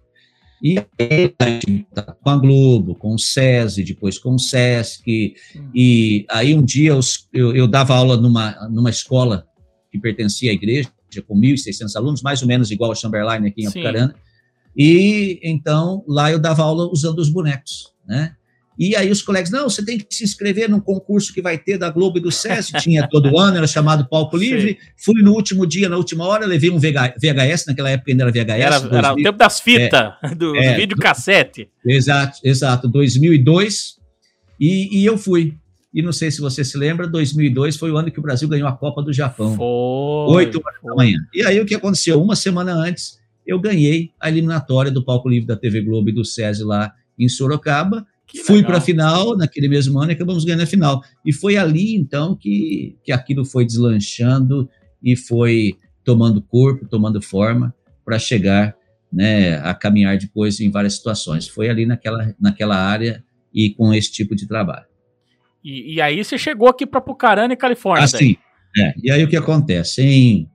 [0.63, 0.76] E
[2.24, 5.34] com a Globo, com o SESI, depois com o SESC,
[5.74, 9.45] e aí um dia os- eu, eu dava aula numa, numa escola
[9.91, 10.89] que pertencia à igreja,
[11.28, 13.80] com 1.600 alunos, mais ou menos igual a Chamberlain aqui em Sim.
[13.80, 14.15] Apucarana,
[14.78, 18.36] e então lá eu dava aula usando os bonecos, né?
[18.79, 21.77] E aí os colegas, não, você tem que se inscrever num concurso que vai ter
[21.77, 24.45] da Globo e do SESI, tinha todo ano, era chamado Palco Sim.
[24.45, 24.77] Livre.
[24.97, 28.31] Fui no último dia, na última hora, levei um VH VHS, naquela época ainda era
[28.31, 28.49] VHS.
[28.49, 31.69] Era, era o 2000, tempo das fitas, do, do é, vídeo cassete.
[31.86, 33.97] Exato, exato, 2002,
[34.60, 35.55] e, e eu fui.
[35.93, 38.67] E não sei se você se lembra, 2002 foi o ano que o Brasil ganhou
[38.67, 39.55] a Copa do Japão.
[39.57, 40.36] Foi.
[40.36, 41.17] Oito horas da manhã.
[41.34, 42.21] E aí o que aconteceu?
[42.21, 46.23] Uma semana antes, eu ganhei a eliminatória do Palco Livre da TV Globo e do
[46.23, 48.05] SESI lá em Sorocaba.
[48.32, 51.04] Que Fui para a final naquele mesmo ano e acabamos ganhando a final.
[51.26, 54.70] E foi ali, então, que, que aquilo foi deslanchando
[55.04, 58.74] e foi tomando corpo, tomando forma para chegar
[59.12, 61.48] né, a caminhar depois em várias situações.
[61.48, 63.22] Foi ali naquela, naquela área
[63.54, 64.86] e com esse tipo de trabalho.
[65.62, 68.06] E, e aí você chegou aqui para Pucarana Califórnia.
[68.06, 68.38] Assim,
[68.78, 70.02] é, e aí o que acontece?
[70.02, 70.50] Em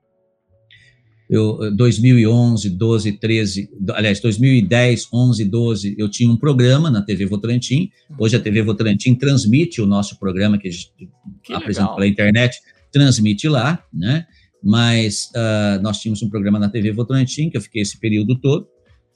[1.28, 7.26] eu, 2011, 12, 13, do- aliás, 2010, 11, 12, eu tinha um programa na TV
[7.26, 7.90] Votorantim.
[8.18, 10.92] Hoje a TV Votorantim transmite o nosso programa que a gente
[11.42, 11.94] Que apresenta legal.
[11.96, 12.58] pela internet,
[12.92, 14.26] transmite lá, né?
[14.62, 18.66] Mas ah, nós tínhamos um programa na TV Votorantim, que eu fiquei esse período todo.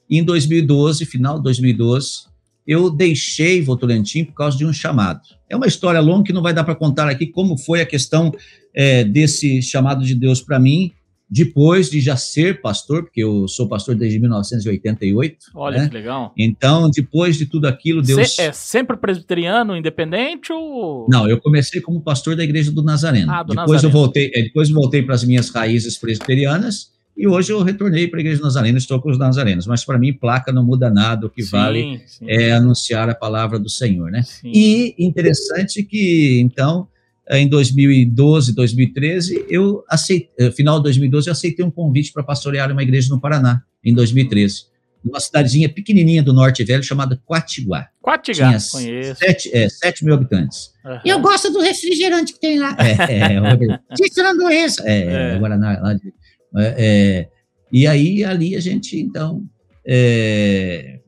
[0.09, 2.29] E em 2012, final de 2012,
[2.67, 5.21] eu deixei Votorantim por causa de um chamado.
[5.49, 8.31] É uma história longa que não vai dar para contar aqui como foi a questão
[8.75, 10.91] eh, desse chamado de Deus para mim,
[11.31, 15.37] depois de já ser pastor, porque eu sou pastor desde 1988.
[15.55, 15.87] Olha né?
[15.87, 16.33] que legal.
[16.37, 18.35] Então, depois de tudo aquilo, Deus.
[18.35, 21.07] Você é sempre presbiteriano, independente ou.
[21.09, 23.31] Não, eu comecei como pastor da igreja do Nazareno.
[23.31, 23.87] Ah, do depois Nazareno.
[23.87, 28.07] eu voltei, é, depois eu voltei para as minhas raízes presbiterianas e hoje eu retornei
[28.07, 30.89] para a igreja do Nazareno, estou com os nazarenos, mas para mim placa não muda
[30.89, 34.23] nada, o que Sim, vale sim, é anunciar a palavra do Senhor, né?
[34.23, 34.51] sim.
[34.53, 36.87] E interessante que então
[37.31, 42.83] em 2012, 2013, eu aceitei, final de 2012 eu aceitei um convite para pastorear uma
[42.83, 44.65] igreja no Paraná, em 2013,
[45.03, 47.87] numa cidadezinha pequenininha do Norte Velho chamada Quatiguá.
[48.01, 49.15] Quatigá, Tinha conheço.
[49.15, 49.67] sete, é,
[50.03, 50.71] mil habitantes.
[50.85, 51.01] Aham.
[51.05, 52.75] Eu gosto do refrigerante que tem lá.
[52.77, 54.83] É, é, é, framboesa.
[54.85, 55.39] É, É.
[55.39, 55.79] Guaraná.
[55.79, 56.13] Lá de,
[56.57, 57.29] é, é,
[57.71, 59.43] e aí, ali a gente, então,
[59.87, 60.99] é,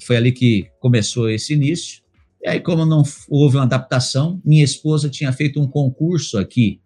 [0.00, 2.02] foi ali que começou esse início.
[2.42, 6.80] E aí, como não houve uma adaptação, minha esposa tinha feito um concurso aqui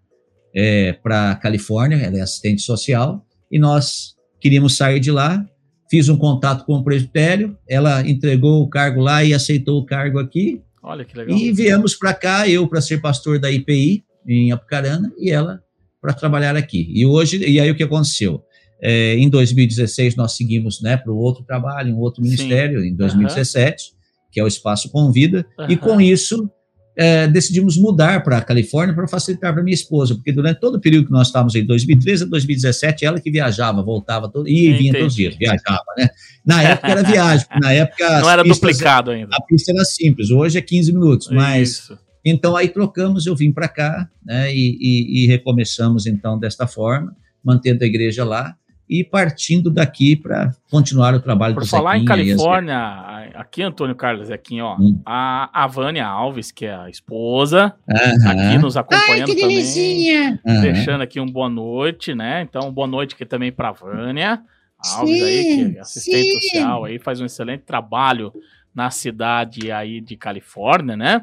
[1.03, 5.45] para Califórnia, ela é assistente social, e nós queríamos sair de lá.
[5.91, 10.19] Fiz um contato com o presbitério, ela entregou o cargo lá e aceitou o cargo
[10.19, 10.63] aqui.
[10.83, 11.37] Olha que legal.
[11.37, 15.63] E viemos para cá, eu para ser pastor da IPI em Apucarana e ela
[16.01, 16.91] para trabalhar aqui.
[16.93, 18.43] E hoje, e aí o que aconteceu?
[18.81, 22.31] É, em 2016 nós seguimos né, para o outro trabalho, um outro Sim.
[22.31, 23.93] ministério, em 2017,
[24.33, 25.71] que é o Espaço Convida, Aham.
[25.71, 26.51] e com isso
[26.97, 30.81] é, decidimos mudar para a Califórnia para facilitar para minha esposa, porque durante todo o
[30.81, 34.93] período que nós estávamos em 2013 a 2017, ela que viajava, voltava, todo, e vinha
[34.93, 35.51] todos os dias, Entendi.
[35.51, 36.09] viajava, né?
[36.45, 39.35] Na época era viagem, na época Não era duplicado ainda.
[39.35, 41.99] a pista era simples, hoje é 15 minutos, mas Isso.
[42.23, 47.17] então aí trocamos, eu vim para cá, né, e, e- e recomeçamos então desta forma,
[47.43, 48.55] mantendo a igreja lá
[49.01, 52.77] e partindo daqui para continuar o trabalho Por do falar em Zequinha e as- Califórnia,
[52.77, 55.01] a- aqui, Antônio Carlos, aqui, ó, Hum.
[55.07, 59.57] a, a Vânia Alves, que é a esposa, Aham, aqui nos Ai, acompanhando que também.
[59.57, 60.41] delicinha.
[60.47, 60.61] aham.
[60.61, 62.43] Deixando aqui um boa noite, né?
[62.43, 64.43] Então, boa noite aqui também para Vânia
[64.79, 66.41] Alves aí, que é assistente sim.
[66.41, 68.33] social aí, faz um excelente trabalho
[68.75, 71.23] na cidade aí de Califórnia, né?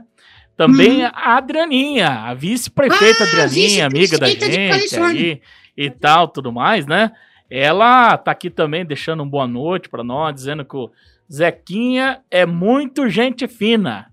[0.57, 3.23] Também a Adrianinha, a vice-prefeita.
[3.23, 5.41] Ah, Adrianinha, amiga da gente aí
[5.77, 7.11] e tal, tudo mais, né?
[7.49, 10.91] Ela tá aqui também deixando um boa noite para nós, dizendo que o
[11.31, 14.11] Zequinha é muito gente fina.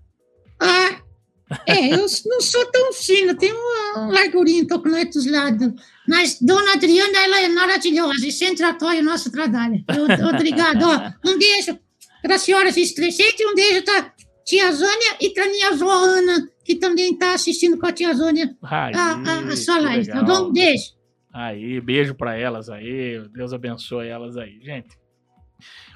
[0.59, 0.97] Ah,
[1.65, 5.71] é, eu não sou tão fino, tem uma largurinha um pouco lá dos lados.
[6.07, 9.83] Mas Dona Adriana, ela é maravilhosa e sempre apoia o nosso trabalho.
[9.89, 10.83] Eu- Obrigado.
[10.83, 11.77] Ó, um beijo
[12.21, 14.11] para a senhora estressante e um beijo para
[14.45, 18.55] tia Zônia e para minha avó Ana, que também está assistindo com a tia Zônia
[18.63, 20.47] Aí, a, a, a sua live, tá bom?
[20.49, 20.96] Um beijo.
[21.39, 23.21] Aí, beijo pra elas aí.
[23.31, 24.97] Deus abençoe elas aí, gente.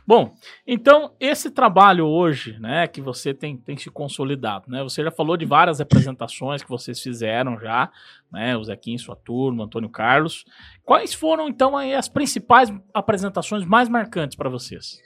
[0.05, 0.35] Bom,
[0.67, 4.83] então esse trabalho hoje, né, que você tem, tem se consolidado, né?
[4.83, 7.89] Você já falou de várias apresentações que vocês fizeram já,
[8.31, 8.55] né?
[8.55, 10.45] O Zequinha e sua turma, Antônio Carlos.
[10.83, 14.99] Quais foram então aí as principais apresentações mais marcantes para vocês?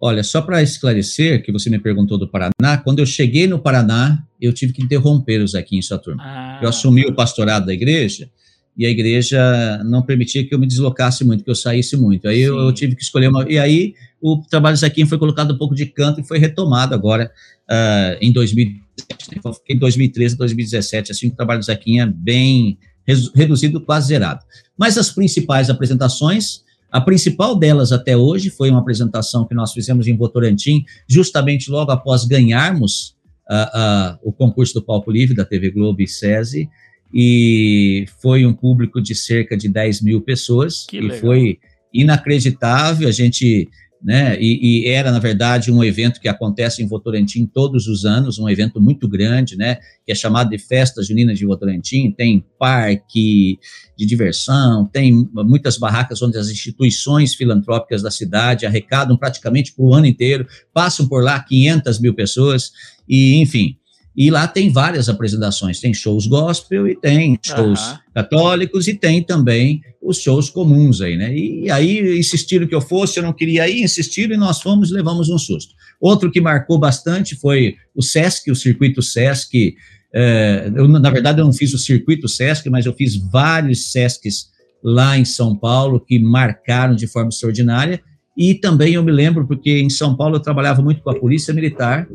[0.00, 4.24] Olha, só para esclarecer, que você me perguntou do Paraná, quando eu cheguei no Paraná,
[4.40, 6.22] eu tive que interromper o Zequinha e sua turma.
[6.24, 8.30] Ah, Eu assumi o pastorado da igreja
[8.78, 12.28] e a igreja não permitia que eu me deslocasse muito, que eu saísse muito.
[12.28, 13.44] Aí eu, eu tive que escolher uma.
[13.50, 16.94] E aí o trabalho do Zequinha foi colocado um pouco de canto e foi retomado
[16.94, 17.30] agora
[17.68, 19.30] ah, em 2017.
[19.30, 19.36] né?
[19.38, 24.44] Então, fiquei em 2013, 2017, assim, o trabalho do Zequinha bem resu- reduzido, quase zerado.
[24.76, 26.66] Mas as principais apresentações.
[26.90, 31.90] A principal delas até hoje foi uma apresentação que nós fizemos em Votorantim, justamente logo
[31.90, 33.14] após ganharmos
[33.46, 36.70] ah, ah, o concurso do Palco Livre da TV Globo e SESI,
[37.12, 41.18] e foi um público de cerca de 10 mil pessoas, Que e legal.
[41.18, 41.58] foi
[41.92, 43.66] inacreditável, a gente,
[44.02, 48.38] né, e, e era, na verdade, um evento que acontece em Votorantim todos os anos,
[48.38, 53.58] um evento muito grande, né, que é chamado de Festa Junina de Votorantim, tem parque
[53.96, 59.94] de diversão, tem muitas barracas onde as instituições filantrópicas da cidade arrecadam praticamente por o
[59.94, 62.70] ano inteiro, passam por lá 500 mil pessoas,
[63.08, 63.77] e enfim,
[64.18, 67.80] e lá tem várias apresentações, tem shows gospel e tem shows
[68.12, 71.32] católicos e tem também os shows comuns aí, né?
[71.32, 74.94] E aí insistiram que eu fosse, eu não queria ir, insistiram e nós fomos e
[74.94, 75.72] levamos um susto.
[76.00, 79.76] Outro que marcou bastante foi o Sesc, o circuito Sesc.
[80.12, 84.48] é, eu, na verdade, eu não fiz o circuito Sesc, mas eu fiz vários Sescs
[84.82, 88.02] lá em São Paulo que marcaram de forma extraordinária.
[88.36, 91.54] E também eu me lembro, porque em São Paulo eu trabalhava muito com a Polícia
[91.54, 92.08] Militar,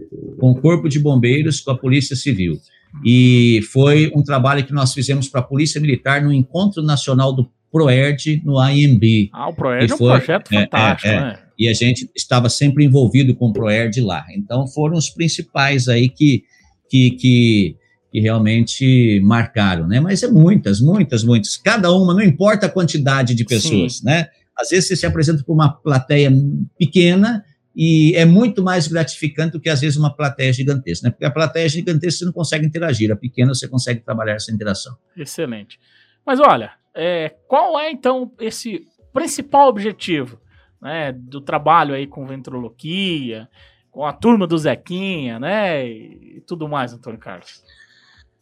[0.43, 2.59] com o Corpo de Bombeiros, com a Polícia Civil.
[3.05, 7.49] E foi um trabalho que nós fizemos para a Polícia Militar no Encontro Nacional do
[7.71, 9.29] PROERD, no IMB.
[9.31, 11.21] Ah, o Proerd é um foi- projeto é, é, fantástico, é.
[11.21, 11.39] né?
[11.57, 14.25] E a gente estava sempre envolvido com o PROERD lá.
[14.35, 16.43] Então foram os principais aí que,
[16.89, 17.77] que, que,
[18.11, 20.01] que realmente marcaram, né?
[20.01, 21.55] Mas é muitas, muitas, muitas.
[21.55, 24.27] Cada uma, não importa a quantidade de pessoas, né?
[24.59, 26.29] Às vezes você se apresenta para uma plateia
[26.77, 31.11] pequena e é muito mais gratificante do que às vezes uma plateia gigantesca, né?
[31.11, 34.95] Porque a plateia gigantesca você não consegue interagir, a pequena você consegue trabalhar essa interação.
[35.17, 35.79] Excelente.
[36.25, 40.39] Mas olha, é, qual é então esse principal objetivo
[40.81, 43.49] né, do trabalho aí com ventroloquia,
[43.89, 45.87] com a turma do Zequinha, né?
[45.87, 47.63] E tudo mais, Antônio Carlos.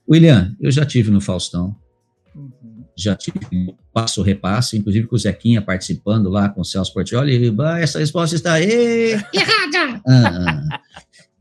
[0.10, 1.76] William, eu já tive no Faustão,
[2.36, 2.81] Uhum.
[3.02, 7.46] Já tive um passo repasse, inclusive com o Zequinha participando lá com o Celso Portioli,
[7.46, 9.14] e, "Bah, essa resposta está aí.
[9.34, 10.02] Errada!
[10.08, 10.82] Ah, ah.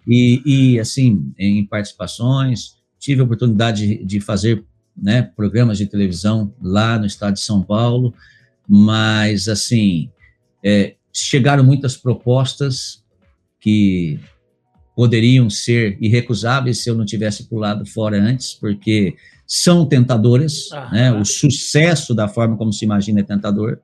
[0.06, 4.64] E, e, assim, em participações, tive a oportunidade de, de fazer
[4.96, 8.12] né, programas de televisão lá no estado de São Paulo,
[8.68, 10.10] mas, assim,
[10.64, 13.02] é, chegaram muitas propostas
[13.60, 14.18] que
[14.94, 19.14] poderiam ser irrecusáveis se eu não tivesse pulado fora antes, porque
[19.52, 20.92] são tentadoras, Aham.
[20.92, 21.12] né?
[21.12, 23.80] O sucesso da forma como se imagina é tentador,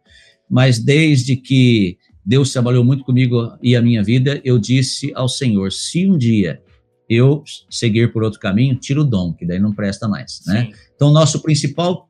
[0.49, 5.73] mas desde que Deus trabalhou muito comigo e a minha vida, eu disse ao Senhor:
[5.73, 6.63] se um dia
[7.11, 10.67] eu seguir por outro caminho, tira o dom, que daí não presta mais, né?
[10.67, 10.73] Sim.
[10.95, 12.09] Então, nosso principal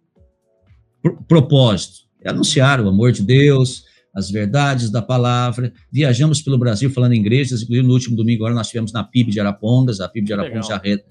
[1.03, 3.85] pr- propósito é anunciar o amor de Deus,
[4.17, 5.71] as verdades da palavra.
[5.93, 9.31] Viajamos pelo Brasil falando em igrejas, inclusive no último domingo agora nós tivemos na PIB
[9.31, 11.05] de Arapongas, a PIB de Arapongas já, re,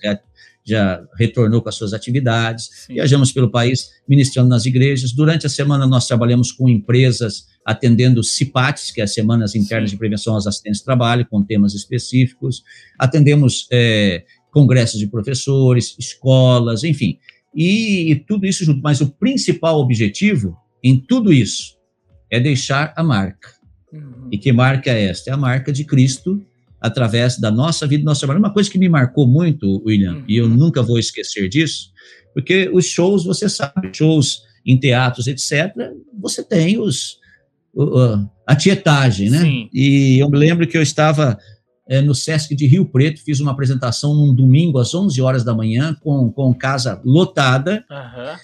[0.65, 2.67] já, retornou com as suas atividades.
[2.87, 2.95] Sim.
[2.95, 5.11] Viajamos pelo país ministrando nas igrejas.
[5.11, 9.95] Durante a semana nós trabalhamos com empresas atendendo CIPATs, que é as Semanas Internas Sim.
[9.95, 12.63] de Prevenção aos Assistentes de Trabalho, com temas específicos.
[12.97, 17.19] Atendemos é, congressos de professores, escolas, enfim.
[17.53, 18.81] E, e tudo isso junto.
[18.81, 21.74] Mas o principal objetivo em tudo isso
[22.29, 23.49] é deixar a marca.
[23.91, 24.29] Uhum.
[24.31, 25.29] E que marca é esta?
[25.29, 26.41] É a marca de Cristo
[26.81, 28.39] através da nossa vida, do nosso trabalho.
[28.39, 30.23] Uma coisa que me marcou muito, William, uhum.
[30.27, 31.91] e eu nunca vou esquecer disso,
[32.33, 35.73] porque os shows, você sabe, shows em teatros, etc.,
[36.19, 37.17] você tem os
[37.75, 39.41] uh, a tietagem, né?
[39.41, 39.69] Sim.
[39.73, 41.37] E eu me lembro que eu estava
[41.87, 45.53] é, no Sesc de Rio Preto, fiz uma apresentação num domingo às 11 horas da
[45.53, 48.37] manhã, com, com casa lotada, uhum.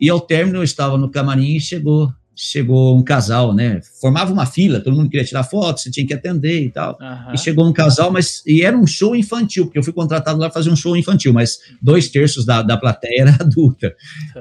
[0.00, 3.80] e ao término eu estava no camarim e chegou chegou um casal, né?
[4.00, 6.98] Formava uma fila, todo mundo queria tirar foto, você tinha que atender e tal.
[7.00, 7.34] Uhum.
[7.34, 10.46] E chegou um casal, mas e era um show infantil, porque eu fui contratado lá
[10.46, 13.94] para fazer um show infantil, mas dois terços da, da plateia era adulta.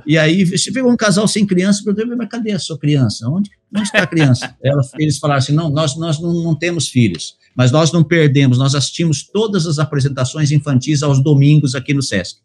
[0.06, 3.28] E aí chegou um casal sem criança, eu perguntei, mas cadê a sua criança?
[3.30, 4.56] Onde, onde está a criança?
[4.64, 8.58] Ela, eles falaram assim: não, nós, nós não, não temos filhos, mas nós não perdemos,
[8.58, 12.42] nós assistimos todas as apresentações infantis aos domingos aqui no SESC.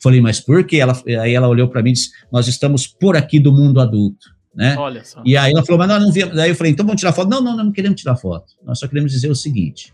[0.00, 0.78] Falei, mas por quê?
[0.78, 4.31] Ela, aí ela olhou para mim e disse: nós estamos por aqui do mundo adulto
[4.54, 4.76] né?
[4.76, 5.22] Olha só.
[5.24, 6.34] E aí ela falou, mas nós não vimos.
[6.34, 7.28] Daí eu falei, então vamos tirar foto.
[7.28, 8.52] Não, não, não queremos tirar foto.
[8.64, 9.92] Nós só queremos dizer o seguinte: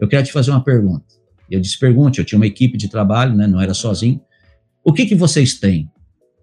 [0.00, 1.06] eu quero te fazer uma pergunta.
[1.50, 3.46] Eu disse, pergunte, eu tinha uma equipe de trabalho, né?
[3.46, 4.20] Não era sozinho.
[4.82, 5.90] O que que vocês têm?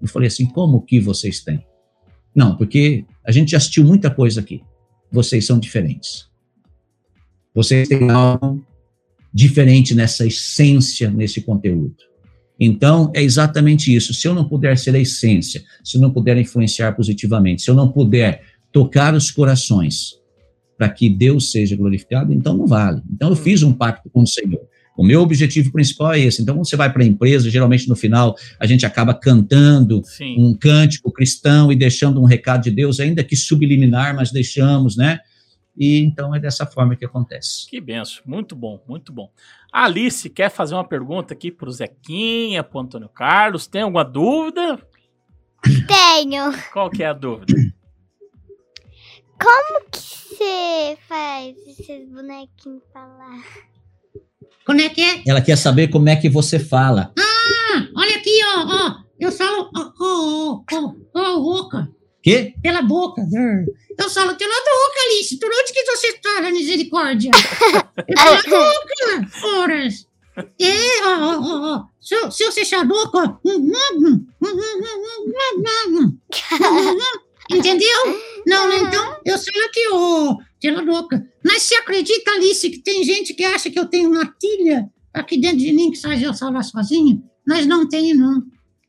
[0.01, 1.66] Eu falei assim, como que vocês têm?
[2.34, 4.62] Não, porque a gente já assistiu muita coisa aqui.
[5.12, 6.30] Vocês são diferentes.
[7.53, 8.64] Vocês têm algo
[9.34, 11.97] diferente nessa essência, nesse conteúdo.
[12.60, 14.14] Então, é exatamente isso.
[14.14, 17.76] Se eu não puder ser a essência, se eu não puder influenciar positivamente, se eu
[17.76, 20.20] não puder tocar os corações
[20.78, 23.01] para que Deus seja glorificado, então não vale.
[23.12, 24.62] Então, eu fiz um pacto com o Senhor.
[24.99, 26.41] O meu objetivo principal é esse.
[26.41, 30.36] Então, quando você vai para a empresa, geralmente no final a gente acaba cantando Sim.
[30.38, 35.22] um cântico cristão e deixando um recado de Deus, ainda que subliminar, mas deixamos, né?
[35.78, 37.66] E então é dessa forma que acontece.
[37.70, 39.32] Que benção, muito bom, muito bom.
[39.72, 43.67] A Alice quer fazer uma pergunta aqui para o Zequinha, para o Antônio Carlos.
[43.67, 44.80] Tem alguma dúvida?
[45.88, 46.51] Tenho.
[46.74, 47.53] Qual que é a dúvida?
[49.39, 53.43] Como que você faz esses bonequinhos falar?
[54.65, 55.24] Como é que é?
[55.28, 57.13] Ela quer saber como é que você fala.
[57.17, 59.03] Ah, olha aqui, ó, ó.
[59.20, 61.89] Eu falo, ó, ó, ó, ó, boca.
[62.22, 62.53] Quê?
[62.61, 63.22] Pela boca.
[63.97, 65.38] Eu falo pela boca, Alice.
[65.38, 67.32] Por onde que você tá, na misericórdia?
[67.97, 70.07] É pela boca, horas.
[70.59, 71.86] É, ó, ó, ó.
[71.99, 73.39] Se, se eu fechar a boca,
[77.51, 78.22] Entendeu?
[78.45, 81.26] Não, então, eu sei aqui, ó, pela boca.
[81.43, 85.38] Mas se acredita, Alice, que tem gente que acha que eu tenho uma tilha aqui
[85.38, 87.24] dentro de mim que faz eu falar sozinho?
[87.45, 88.43] Mas não tenho, não.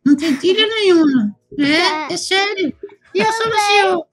[0.05, 1.37] Não tem tilha nenhuma.
[1.59, 2.72] É, é sério.
[3.14, 4.11] E eu sou assim,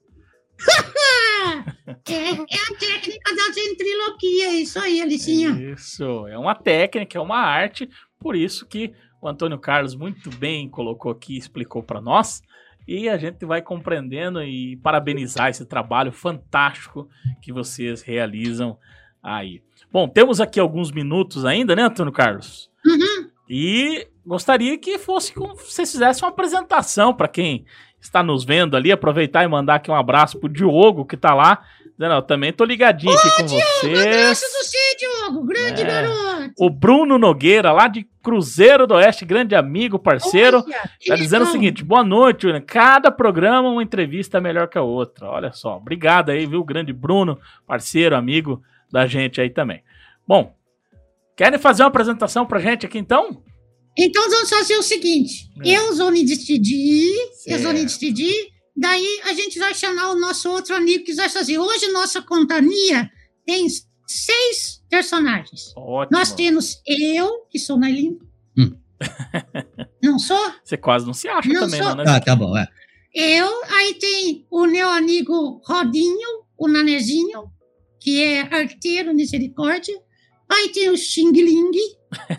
[2.10, 5.52] é, é, a técnica da ventriloquia, isso aí, Alicinha.
[5.74, 7.90] Isso, é uma técnica, é uma arte,
[8.20, 12.42] por isso que o Antônio Carlos muito bem colocou aqui, explicou para nós,
[12.88, 17.10] e a gente vai compreendendo e parabenizar esse trabalho fantástico
[17.42, 18.78] que vocês realizam
[19.22, 19.62] aí.
[19.92, 22.70] Bom, temos aqui alguns minutos ainda, né, Antônio Carlos?
[22.86, 23.30] Uhum.
[23.50, 27.66] E gostaria que fosse com vocês fizessem uma apresentação para quem
[28.00, 31.64] está nos vendo ali, aproveitar e mandar aqui um abraço pro Diogo, que tá lá.
[31.98, 34.00] Não, também tô ligadinho Ô, aqui com Diogo, vocês.
[34.00, 35.86] Abraço você, Diogo, grande é.
[35.86, 36.54] garoto.
[36.60, 41.48] O Bruno Nogueira, lá de Cruzeiro do Oeste, grande amigo, parceiro, Olha, tá dizendo o
[41.48, 42.62] seguinte: boa noite, William.
[42.62, 45.28] Cada programa uma entrevista melhor que a outra.
[45.28, 49.82] Olha só, obrigado aí, viu, grande Bruno, parceiro, amigo da gente aí também.
[50.28, 50.56] Bom,
[51.36, 53.42] querem fazer uma apresentação pra gente aqui então?
[53.98, 55.78] Então vamos fazer o seguinte: é.
[55.78, 57.58] eu vou me despedir, certo.
[57.58, 58.34] eu vou me despedir,
[58.76, 61.58] daí a gente vai chamar o nosso outro amigo que vai fazer.
[61.58, 63.10] Hoje nossa companhia
[63.46, 63.68] tem
[64.06, 65.74] seis personagens.
[65.76, 66.18] Ótimo.
[66.18, 68.18] Nós temos eu, que sou Nailin.
[68.58, 68.78] Hum.
[70.02, 70.52] Não sou?
[70.64, 71.96] Você quase não se acha não também, sou.
[71.96, 72.04] não, né?
[72.08, 72.68] Ah, tá bom, é.
[73.14, 77.52] Eu, aí tem o meu amigo Rodinho, o Nanezinho,
[78.00, 79.96] que é arteiro misericórdia.
[80.50, 81.72] Aí tem o Xing Ling,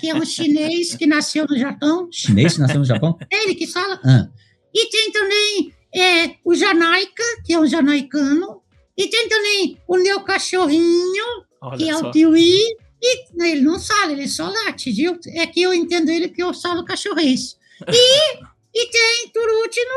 [0.01, 2.09] que é um chinês que nasceu no Japão.
[2.11, 3.19] Chinês que nasceu no Japão?
[3.31, 4.01] É ele que fala.
[4.05, 4.29] Ah.
[4.75, 8.63] E tem também é, o Janaica, que é um janaicano.
[8.97, 11.25] E tem também o meu cachorrinho,
[11.61, 12.09] Olha que é só.
[12.09, 12.59] o Tiwi.
[13.01, 15.19] E ele não fala, ele só late, viu?
[15.35, 17.57] É que eu entendo ele que eu falo cachorrês.
[18.75, 19.93] E, e tem, por último,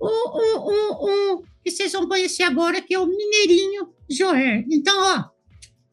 [0.00, 4.64] o, o, o, o que vocês vão conhecer agora, que é o Mineirinho Joer.
[4.70, 5.24] Então, ó,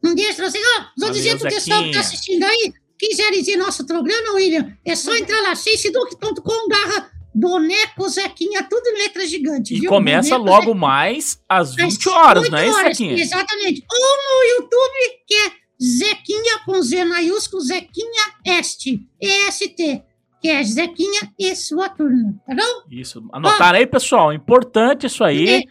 [0.04, 2.00] um dia pra vocês, ó, vou Valeu, dizer pro pessoal que tá Zequinha.
[2.00, 8.62] assistindo aí, quiser dizer nosso programa, William, é só entrar lá, facebook.com barra boneco Zequinha,
[8.68, 9.90] tudo em letra gigante, E viu?
[9.90, 13.20] começa Boneco logo mais às Às 20 horas, 8 não é isso, Zequinha?
[13.22, 13.84] Exatamente.
[13.92, 15.50] Ou no YouTube, que é
[15.82, 20.02] Zequinha com Z maiúsculo, Zequinha Este, EST,
[20.40, 22.82] que é Zequinha e sua turma, tá bom?
[22.90, 23.22] Isso.
[23.32, 24.32] Anotaram aí, pessoal.
[24.32, 25.28] Importante isso É.
[25.28, 25.64] aí,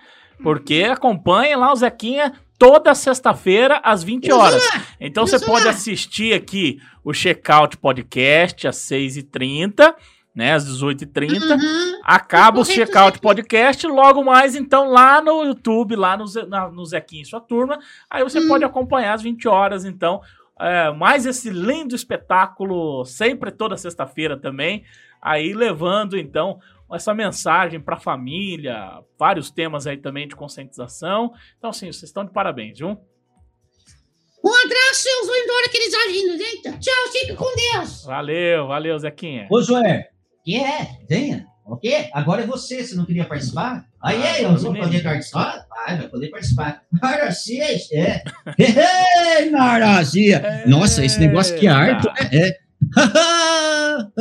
[0.44, 4.64] porque acompanha lá o Zequinha toda sexta-feira às 20 horas.
[5.00, 5.72] Então você pode lá.
[5.72, 9.94] assistir aqui o Checkout Podcast às 6h30,
[10.36, 10.54] né?
[10.54, 11.42] Às 18h30.
[11.52, 12.02] Uhum.
[12.04, 13.20] Acaba o Checkout.
[13.20, 17.40] Podcast, logo mais, então, lá no YouTube, lá no, Ze- na- no Zequinha e sua
[17.42, 17.80] turma.
[18.10, 18.48] Aí você Hum.
[18.48, 20.22] pode acompanhar às 20 horas, então.
[20.58, 24.86] é, mais esse lindo espetáculo, sempre toda sexta-feira também.
[25.22, 26.60] Aí levando, então,
[26.96, 31.32] essa mensagem para a família, vários temas aí também de conscientização.
[31.58, 32.90] Então, assim, vocês estão de parabéns, viu?
[34.44, 36.80] Um abraço, eu vou embora que eles agindo, gente.
[36.80, 38.04] Tchau, fique com Deus.
[38.06, 39.48] Valeu, valeu, Zequinha.
[39.50, 40.10] Ô, Joé,
[40.44, 40.88] que é?
[41.10, 41.48] Venha.
[41.66, 42.12] O quê?
[42.14, 43.86] Agora é você, você não queria participar?
[44.00, 45.66] Aí, Ah, aí, eu vou poder participar?
[45.68, 46.84] Vai, vai poder participar.
[47.02, 48.24] Maracia, é.
[49.40, 50.64] Ei, Maracia.
[50.68, 52.30] Nossa, esse negócio que é arte, né?
[52.32, 52.65] É.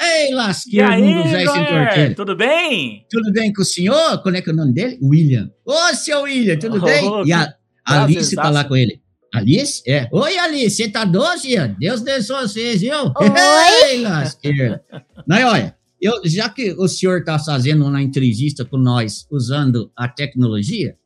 [0.00, 2.14] Ei, E lasqueiro, aí, Zé torqueiro.
[2.14, 3.06] tudo bem?
[3.10, 4.22] Tudo bem com o senhor?
[4.22, 4.98] Como é que é o nome dele?
[5.02, 5.50] William.
[5.64, 7.26] Ô, seu William, tudo Oh, bem?
[7.26, 7.54] E a
[7.86, 9.00] Alice tá lá com ele.
[9.32, 9.82] Alice?
[9.86, 10.08] É.
[10.12, 11.56] Oi, Alice, você tá doce?
[11.78, 12.94] Deus abençoe vocês, viu?
[12.96, 13.12] Oi.
[13.90, 14.82] Ei, lasqueira.
[15.26, 20.06] Mas olha, eu, já que o senhor tá fazendo uma entrevista com nós usando a
[20.08, 20.96] tecnologia,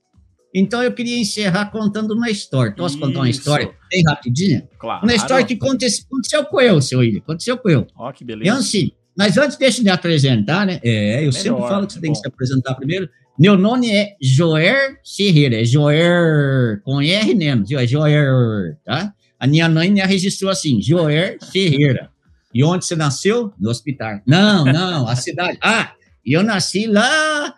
[0.54, 2.72] então eu queria encerrar contando uma história.
[2.74, 3.40] Posso contar uma Isso.
[3.40, 4.68] história bem rapidinha?
[4.78, 5.02] Claro.
[5.04, 7.18] Uma história que aconte- aconteceu com eu, seu William.
[7.20, 7.86] Aconteceu com eu.
[7.96, 8.56] Ó, que É beleza.
[8.58, 10.80] assim, mas antes deixa eu me apresentar, né?
[10.82, 13.08] É, eu sempre Melhor, falo que você é tem que se apresentar primeiro.
[13.38, 17.70] Meu nome é Joer Ferreira, é Joer com R menos?
[17.70, 19.12] É Joer, tá?
[19.38, 22.10] A minha mãe me registrou assim, Joer Ferreira.
[22.52, 23.52] E onde você nasceu?
[23.60, 24.20] No hospital.
[24.26, 25.56] Não, não, a cidade.
[25.62, 25.92] Ah,
[26.26, 27.54] eu nasci lá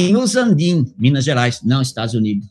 [0.00, 2.48] em Uzandim, Minas Gerais, não, Estados Unidos.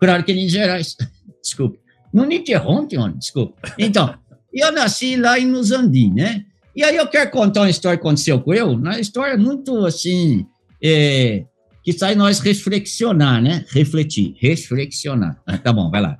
[0.00, 0.96] Claro que é Minas Gerais.
[1.42, 1.78] Desculpa.
[2.12, 3.60] Me interrompe, homem, desculpa.
[3.76, 4.16] Então,
[4.52, 6.44] eu nasci lá em Uzandim, né?
[6.76, 10.46] E aí eu quero contar uma história que aconteceu com eu, uma história muito assim,
[10.80, 11.44] é,
[11.82, 13.64] que sai nós reflexionar, né?
[13.68, 15.40] Refletir, reflexionar.
[15.44, 16.16] Ah, tá bom, vai lá.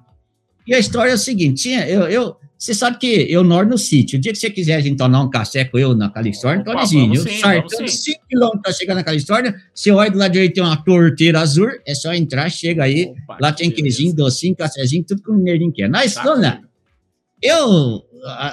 [0.66, 3.76] E a história é o seguinte, tinha, eu, eu, você sabe que eu moro no
[3.76, 6.62] sítio, o dia que você quiser a gente tomar um café com eu na Califórnia,
[6.62, 6.86] Opa, eu
[7.38, 8.12] saio vamos sim.
[8.12, 11.68] 5 quilômetros para chegar na Califórnia, você olha do lado direito tem uma torteira azul,
[11.86, 15.70] é só entrar, chega aí, Opa, lá tem queijinho, docinho, cafezinho, tudo que o mineirinho
[15.72, 15.90] quer.
[15.90, 16.52] Tá estamos lá.
[16.52, 16.68] certo.
[17.42, 18.02] Eu,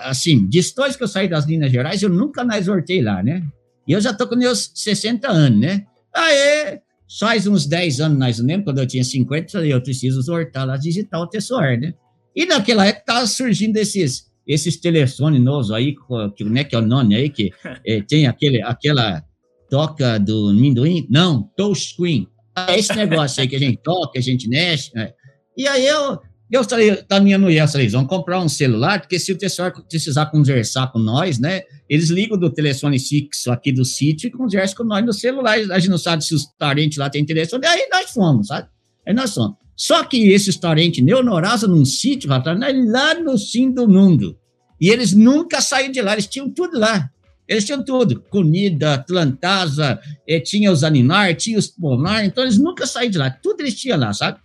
[0.03, 3.41] assim, de histórias que eu saí das Minas Gerais, eu nunca mais voltei lá, né?
[3.87, 5.85] E eu já tô com meus 60 anos, né?
[6.13, 6.79] Aí,
[7.17, 10.21] faz uns 10 anos mais ou menos, quando eu tinha 50, eu falei, eu preciso
[10.25, 11.93] voltar lá digitar o tesouro, né?
[12.35, 15.95] E naquela época tava surgindo esses, esses telefones novos aí,
[16.35, 17.51] que, né, que é o nome aí, que
[17.85, 19.23] eh, tem aquele, aquela
[19.69, 21.07] toca do Minduim?
[21.09, 22.27] Não, touchscreen.
[22.67, 24.91] É esse negócio aí que a gente toca, a gente mexe.
[24.93, 25.13] né?
[25.57, 26.19] E aí eu,
[26.51, 29.71] eu falei, tá minha mulher, eu falei, vamos comprar um celular, porque se o pessoal
[29.89, 34.77] precisar conversar com nós, né, eles ligam do telefone fixo aqui do sítio e conversam
[34.77, 35.57] com nós no celular.
[35.57, 38.67] A gente não sabe se os parentes lá têm telefone, aí nós fomos, sabe?
[39.07, 39.60] Aí nós fomos.
[39.75, 44.37] Só que esses parentes neonorados num sítio, lá no fim do mundo.
[44.79, 47.09] E eles nunca saíram de lá, eles tinham tudo lá.
[47.47, 52.87] Eles tinham tudo, comida, plantasa, eh, tinha os animais, tinha os pomar, então eles nunca
[52.87, 54.39] saíram de lá, tudo eles tinham lá, sabe?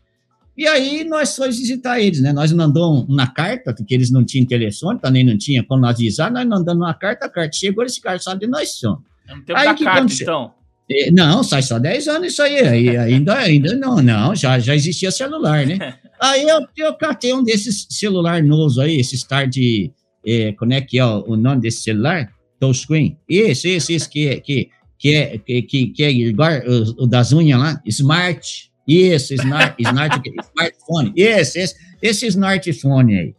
[0.57, 2.33] E aí nós fomos visitar eles, né?
[2.33, 6.33] Nós mandamos uma carta, porque eles não tinham telefone, também não tinha como nós avisar,
[6.33, 9.03] nós mandamos uma carta, a carta chegou, esse cara sabe de nós somos.
[9.29, 10.25] É no tempo Aí da que carta, aconteceu?
[10.25, 10.55] então.
[10.91, 14.75] Eh, Não, sai só 10 anos isso aí, aí ainda, ainda não, não, já, já
[14.75, 15.79] existia celular, né?
[16.19, 19.91] Aí eu, eu catei um desses celular novos aí, esse Star de,
[20.27, 22.31] eh, como é que é o, o nome desse celular?
[22.59, 23.19] Touchscreen.
[23.29, 27.35] Esse, esse, esse que, é- que, que, é, que, que é igual o, o das
[27.35, 28.71] unhas lá, Smart.
[28.89, 30.23] Isso, smart, smart,
[30.55, 31.13] smartphone.
[31.15, 33.35] Esse, esse, esse smartphone aí.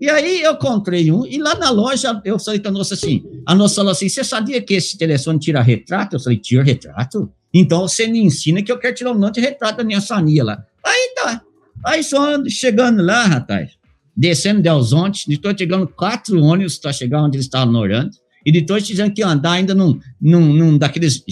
[0.00, 3.54] E aí eu comprei um, e lá na loja eu falei pra moça assim, a
[3.54, 6.16] moça falou assim, você sabia que esse telefone tira retrato?
[6.16, 7.30] Eu falei, tira retrato?
[7.52, 10.42] Então você me ensina que eu quero tirar um monte de retrato da minha família
[10.42, 10.64] lá.
[10.84, 11.42] Aí tá.
[11.84, 13.72] Aí só chegando lá, rapaz,
[14.16, 18.10] descendo de Alzonte, estou chegando quatro ônibus para chegar onde eles estavam morando,
[18.44, 21.22] e depois tiveram que andar ainda num, num, num daqueles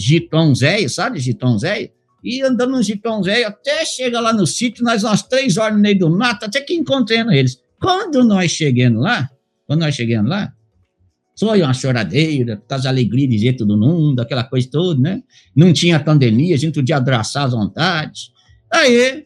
[0.53, 1.19] velhos, sabe,
[1.59, 1.89] velhos?
[2.23, 2.83] E andando num
[3.23, 6.61] velho até chegar lá no sítio, nós umas três horas no meio do mato, até
[6.61, 7.57] que encontrando eles.
[7.81, 9.29] Quando nós chegando lá,
[9.65, 10.53] quando nós chegando lá,
[11.39, 15.23] Foi uma choradeira, por causa da alegria de ver todo mundo, aquela coisa toda, né?
[15.55, 18.29] Não tinha pandemia, a gente podia abraçar à vontade.
[18.69, 19.25] Aí,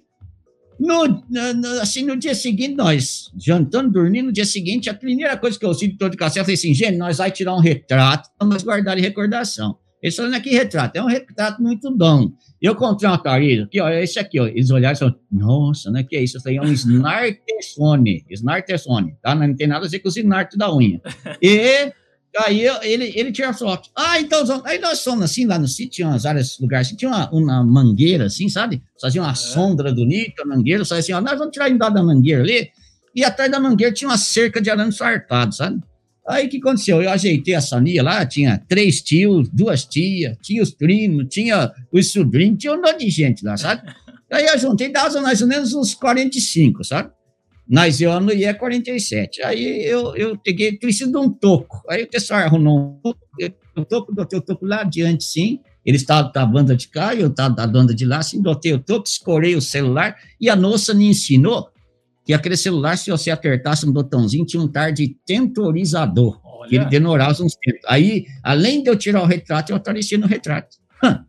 [0.80, 5.58] no, no, assim, no dia seguinte, nós jantando, dormindo, no dia seguinte, a primeira coisa
[5.58, 8.62] que eu sinto todo de café, falei assim, gente, nós vamos tirar um retrato, vamos
[8.62, 9.76] guardar de recordação.
[10.04, 10.98] Eles falaram, que retrato?
[10.98, 12.30] É um retrato muito bom.
[12.62, 12.76] Eu
[13.24, 14.48] carreira, aqui, ó, esse aqui, ó.
[14.48, 16.36] Eles olharam e falaram, nossa, né, que é isso?
[16.38, 19.34] Eu falei, é um Snartesone, Snartesone, tá?
[19.34, 21.02] Não tem nada a ver com o Snart da unha.
[21.42, 21.94] E
[22.38, 23.90] aí ele, ele tira foto.
[23.96, 27.10] Ah, então, aí nós fomos assim, lá no sítio, tinha umas áreas, lugares assim, tinha
[27.10, 28.82] uma, uma mangueira assim, sabe?
[29.00, 29.36] Fazia uma é.
[29.36, 32.70] sombra bonita, mangueira, só assim, ó, nós vamos tirar embaixo da mangueira ali,
[33.16, 35.80] e atrás da mangueira tinha uma cerca de arame fartado, sabe?
[36.28, 37.02] Aí o que aconteceu?
[37.02, 42.12] Eu ajeitei a Sonia lá, tinha três tios, duas tias, tinha os primos, tinha os
[42.12, 43.82] sobrinhos, tinha um monte de gente lá, sabe?
[44.32, 47.12] Aí eu juntei, dava mais ou menos uns 45, sabe?
[47.70, 49.44] Mas eu não ia 47.
[49.44, 51.84] Aí eu, eu peguei, preciso de um toco.
[51.90, 53.20] Aí o pessoal arrumou um toco,
[53.76, 55.60] o toco, dotei o toco lá adiante, sim.
[55.86, 58.80] Ele estava da banda de cá, eu estava da banda de lá, assim, dotei o
[58.80, 61.70] toco, escorei o celular, e a moça me ensinou
[62.26, 66.70] que aquele celular, se você apertasse um botãozinho, tinha um tar de temporizador, Olha.
[66.70, 67.82] que ele demorava uns tempos.
[67.88, 70.78] Aí, além de eu tirar o retrato, eu aparecia no retrato.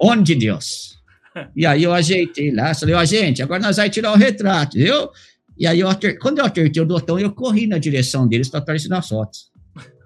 [0.00, 0.98] Onde Deus?
[1.54, 5.08] E aí eu ajeitei lá, falei, ó, gente, agora nós vamos tirar o retrato, viu?
[5.56, 6.18] E aí, eu ater...
[6.18, 9.50] quando eu apertei o botão, eu corri na direção deles para aparecer nas fotos.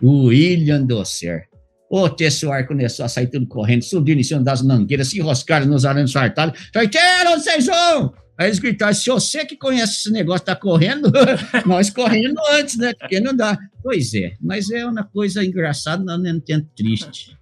[0.03, 1.45] O William Dosser.
[1.89, 5.85] O Tessuar começou a sair tudo correndo, subindo em cima das mangueiras, se enroscaram nos
[5.85, 6.59] arames fartados.
[6.73, 6.91] Falei,
[7.29, 8.13] onde vocês vão?
[8.37, 11.11] Aí eles gritaram: se você que conhece esse negócio está correndo,
[11.67, 12.93] nós correndo antes, né?
[12.95, 13.59] Porque não dá.
[13.83, 17.37] Pois é, mas é uma coisa engraçada, não é tempo triste.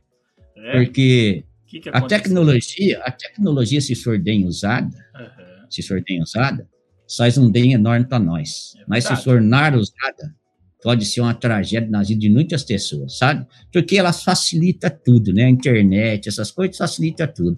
[0.56, 0.72] É?
[0.72, 5.70] Porque que que a tecnologia, a tecnologia, se for bem usada, uhum.
[5.70, 6.68] se for bem usada,
[7.16, 8.74] faz um bem enorme para nós.
[8.78, 10.34] É mas se for mal usada,
[10.82, 13.46] pode ser uma tragédia na vida de muitas pessoas, sabe?
[13.72, 15.44] Porque ela facilita tudo, né?
[15.44, 17.56] A internet, essas coisas facilita tudo.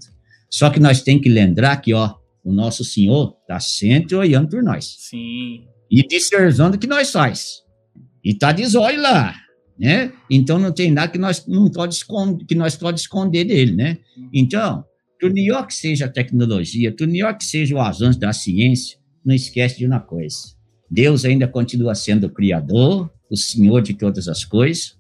[0.49, 2.15] Só que nós temos que lembrar que, ó,
[2.45, 4.97] o nosso Senhor está sempre olhando por nós.
[4.99, 5.65] Sim.
[5.91, 7.63] E discernindo o que nós faz.
[8.23, 9.35] E está de zóio lá,
[9.79, 10.13] né?
[10.31, 13.99] Então não tem nada que nós não pode esconder, que nós pode esconder dele, né?
[14.33, 14.85] Então,
[15.19, 19.35] tu melhor que seja a tecnologia, tu melhor que seja o avanço da ciência, não
[19.35, 20.55] esquece de uma coisa.
[20.91, 24.97] Deus ainda continua sendo o criador, o Senhor de todas as coisas,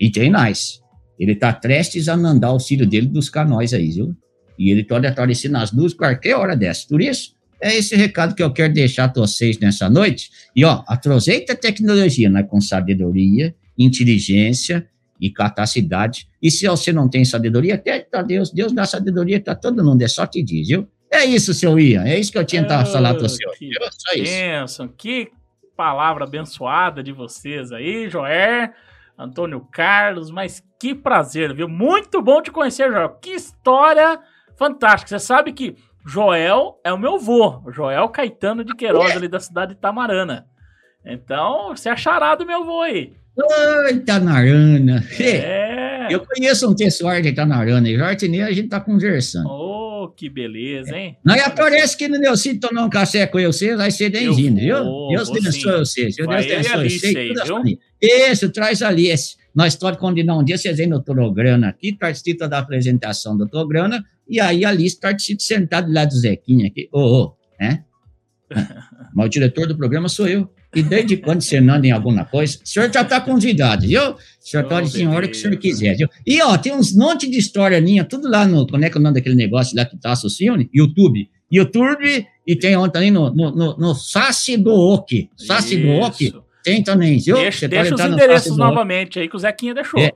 [0.00, 0.80] e tem nós.
[1.18, 4.16] Ele está prestes a mandar o filho dele buscar nós aí, viu?
[4.62, 6.86] E ele pode aparecer nas luzes qualquer hora dessa.
[6.88, 10.30] Por isso, é esse recado que eu quero deixar para vocês nessa noite.
[10.54, 14.88] E, ó, aproveita a tecnologia, né, com sabedoria, inteligência
[15.20, 16.28] e capacidade.
[16.40, 20.02] E se você não tem sabedoria, até para Deus, Deus dá sabedoria para todo mundo,
[20.02, 20.88] é só te diz, viu?
[21.10, 23.44] É isso, seu Ian, é isso que eu tinha que falar para você.
[23.58, 24.32] Que só isso.
[24.32, 25.28] Benção, que
[25.76, 28.72] palavra abençoada de vocês aí, Joé,
[29.18, 31.68] Antônio Carlos, mas que prazer, viu?
[31.68, 33.10] Muito bom te conhecer, Joel.
[33.20, 34.18] Que história
[34.56, 35.08] fantástico.
[35.08, 35.74] Você sabe que
[36.06, 40.46] Joel é o meu vô, Joel Caetano de Queiroz, ali da cidade de Tamarana.
[41.04, 43.12] Então, você é chará do meu vô aí.
[43.36, 45.04] Oi, Tamarana.
[45.18, 46.08] É.
[46.10, 49.48] Eu conheço um pessoal de Itanarana e Jardineiro, a gente tá conversando.
[49.48, 51.16] Oh, que beleza, hein?
[51.24, 54.60] Não, e aparece que no meu sítio tomar um café com vocês, vai ser bem-vindo,
[54.60, 55.08] viu?
[55.08, 56.16] Deus abençoe vocês.
[56.16, 57.78] Deus abençoe vocês.
[58.00, 59.36] Isso, traz a Alice.
[59.54, 64.02] Nós pode combinar um dia, vocês vêm no programa aqui, participa da apresentação do programa,
[64.28, 66.88] e aí a Alice participa sentado lá do Zequinha aqui.
[66.92, 67.84] Ô, oh, oh, né?
[69.14, 70.48] Mas o diretor do programa sou eu.
[70.74, 74.12] E desde quando você anda em alguma coisa, o senhor já está convidado, viu?
[74.12, 76.08] O senhor pode vir a hora que o senhor quiser, viu?
[76.26, 79.00] E, ó, tem uns monte de história minha, tudo lá no, como é que é
[79.00, 80.66] o nome daquele negócio lá que tá associando?
[80.72, 81.28] YouTube.
[81.50, 83.94] YouTube, e tem ontem também no, no, no, no
[84.58, 85.28] do Oki.
[85.36, 86.32] Sassi do Oki,
[86.64, 87.36] tem também, viu?
[87.36, 90.00] Deixa, deixa os endereços novamente aí que o Zequinha deixou.
[90.00, 90.12] É.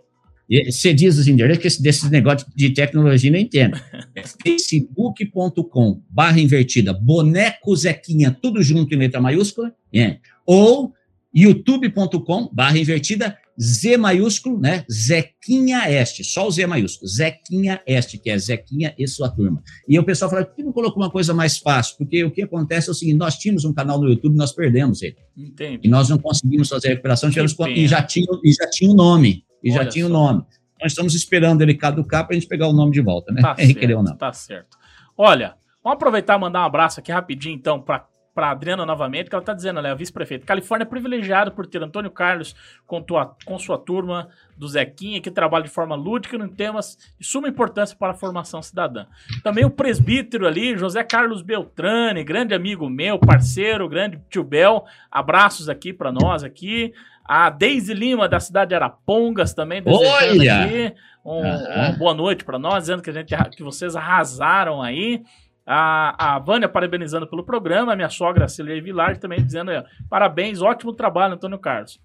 [0.49, 3.81] Você diz os endereços, que desses negócios de tecnologia não entendo.
[4.17, 10.17] É facebook.com barra invertida, boneco Zequinha, tudo junto em letra maiúscula, é.
[10.47, 10.95] ou
[11.35, 14.87] youtube.com barra invertida, Z maiúsculo, né?
[14.91, 19.63] Zequinha Este, só o Z maiúsculo, Zequinha Este, que é Zequinha e sua turma.
[19.87, 21.97] E o pessoal fala, por que não colocou uma coisa mais fácil?
[21.99, 25.03] Porque o que acontece é o seguinte, nós tínhamos um canal no YouTube, nós perdemos
[25.03, 25.17] ele.
[25.37, 25.81] Entendi.
[25.85, 28.95] E nós não conseguimos fazer a recuperação, tivemos, e já tinha, e já tinha o
[28.95, 30.45] um nome e Olha já tinha o nome.
[30.81, 33.43] Nós estamos esperando ele caducar para a gente pegar o nome de volta, né?
[33.43, 34.17] Tá certo, ou não.
[34.17, 34.79] Tá certo.
[35.17, 38.07] Olha, vamos aproveitar e mandar um abraço aqui rapidinho, então, para
[38.37, 40.45] para Adriana novamente, que ela está dizendo, ela é vice-prefeita.
[40.45, 42.55] Califórnia é privilegiado por ter Antônio Carlos
[42.87, 47.27] com, tua, com sua turma do Zequinha, que trabalha de forma lúdica em temas de
[47.27, 49.07] suma importância para a formação cidadã.
[49.43, 55.71] Também o presbítero ali, José Carlos Beltrame, grande amigo meu, parceiro, grande tio Bel, abraços
[55.71, 56.93] aqui para nós aqui.
[57.29, 60.65] A Deise Lima, da cidade de Arapongas, também desejando Olha!
[60.65, 60.95] aqui
[61.27, 61.75] um, uhum.
[61.75, 65.23] uma boa noite para nós, dizendo que, a gente, que vocês arrasaram aí.
[65.69, 69.73] A, a Vânia parabenizando pelo programa, a minha sogra Celia Vilar também dizendo
[70.09, 71.99] parabéns, ótimo trabalho, Antônio Carlos.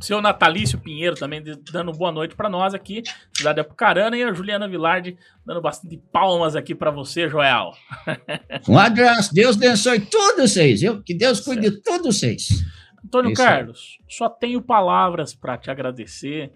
[0.00, 3.02] Seu Natalício Pinheiro também dando boa noite para nós aqui,
[3.36, 7.72] cidade de Apucarana, e a Juliana Vilardi dando bastante palmas aqui para você, Joel.
[8.66, 11.02] Um abraço, Deus abençoe todos vocês, viu?
[11.02, 12.48] Que Deus cuide de todos vocês.
[13.06, 16.52] Antônio Isso Carlos, só tenho palavras para te agradecer.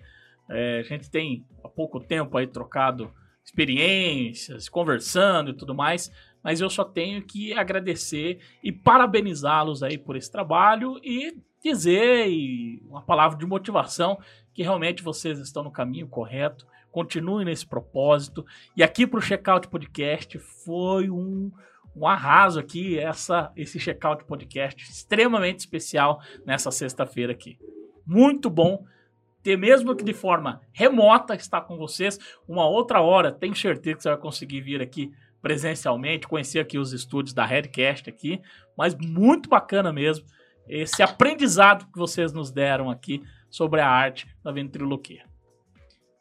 [0.48, 3.12] É, a gente tem há pouco tempo aí trocado
[3.44, 10.16] experiências, conversando e tudo mais, mas eu só tenho que agradecer e parabenizá-los aí por
[10.16, 14.18] esse trabalho e dizer e uma palavra de motivação
[14.52, 18.44] que realmente vocês estão no caminho correto, continuem nesse propósito.
[18.76, 21.52] E aqui para o Checkout Podcast foi um,
[21.94, 27.58] um arraso aqui, essa, esse Checkout Podcast extremamente especial nessa sexta-feira aqui.
[28.06, 28.84] Muito bom
[29.42, 32.18] ter, mesmo que de forma remota, estar com vocês.
[32.46, 36.92] Uma outra hora, tenho certeza que você vai conseguir vir aqui presencialmente, conhecer aqui os
[36.92, 38.40] estúdios da Redcast aqui,
[38.76, 40.26] mas muito bacana mesmo
[40.68, 45.29] esse aprendizado que vocês nos deram aqui sobre a arte da ventriloquia.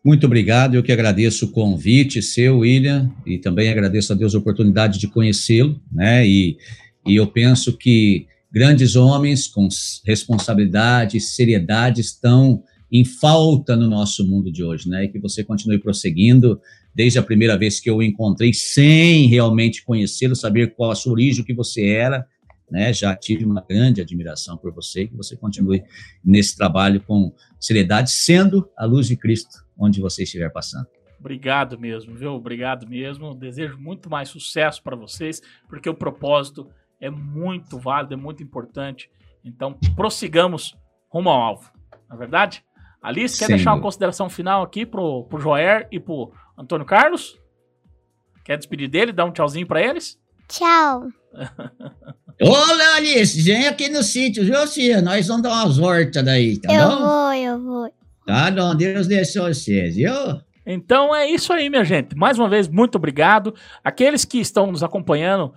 [0.04, 4.38] Muito obrigado, eu que agradeço o convite seu, William, e também agradeço a Deus a
[4.38, 6.58] oportunidade de conhecê-lo, né, e,
[7.06, 9.68] e eu penso que grandes homens com
[10.06, 15.04] responsabilidade e seriedade estão em falta no nosso mundo de hoje, né?
[15.04, 16.60] E que você continue prosseguindo
[16.94, 21.12] desde a primeira vez que eu o encontrei, sem realmente conhecê-lo, saber qual a sua
[21.12, 22.26] origem, o que você era,
[22.72, 22.92] né?
[22.92, 25.84] Já tive uma grande admiração por você, que você continue
[26.26, 30.88] nesse trabalho com seriedade, sendo a luz de Cristo onde você estiver passando.
[31.20, 32.32] Obrigado mesmo, viu?
[32.32, 33.34] Obrigado mesmo.
[33.34, 36.70] Desejo muito mais sucesso para vocês, porque o propósito
[37.00, 39.10] é muito válido, é muito importante.
[39.44, 40.78] Então, prossigamos
[41.10, 41.72] rumo ao alvo.
[42.08, 42.64] Na é verdade?
[43.02, 43.56] Alice, quer Sim.
[43.56, 47.38] deixar uma consideração final aqui pro, pro Joer e pro Antônio Carlos?
[48.44, 49.14] Quer despedir dele?
[49.14, 50.20] Dar um tchauzinho para eles?
[50.48, 51.08] Tchau.
[52.42, 55.02] Olá, Alice, vem aqui no sítio, viu, Cia?
[55.02, 56.94] Nós vamos dar umas hortas daí, tá eu bom?
[56.94, 57.99] Eu vou, eu vou.
[58.30, 60.14] Tá bom, Deus deixou vocês, viu?
[60.64, 62.16] Então é isso aí, minha gente.
[62.16, 63.56] Mais uma vez, muito obrigado.
[63.84, 65.52] Aqueles que estão nos acompanhando,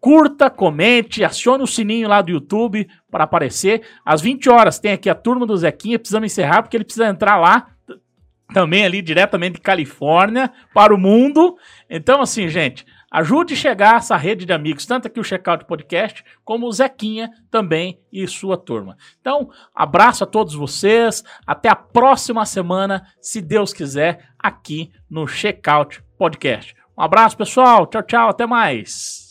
[0.00, 3.82] curta, comente, acione o sininho lá do YouTube para aparecer.
[4.04, 7.36] Às 20 horas tem aqui a turma do Zequinha, precisamos encerrar porque ele precisa entrar
[7.36, 7.68] lá
[8.52, 11.56] também ali diretamente de Califórnia para o mundo.
[11.88, 16.24] Então assim, gente, ajude a chegar essa rede de amigos, tanto aqui o Checkout Podcast,
[16.44, 18.96] como o Zequinha também e sua turma.
[19.20, 26.02] Então, abraço a todos vocês, até a próxima semana, se Deus quiser, aqui no Checkout
[26.18, 26.74] Podcast.
[26.96, 27.86] Um abraço, pessoal.
[27.86, 29.28] Tchau, tchau, até mais.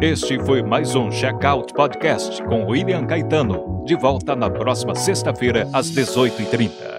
[0.00, 3.84] Este foi mais um Checkout Podcast com William Caetano.
[3.84, 6.91] De volta na próxima sexta-feira, às 18h30.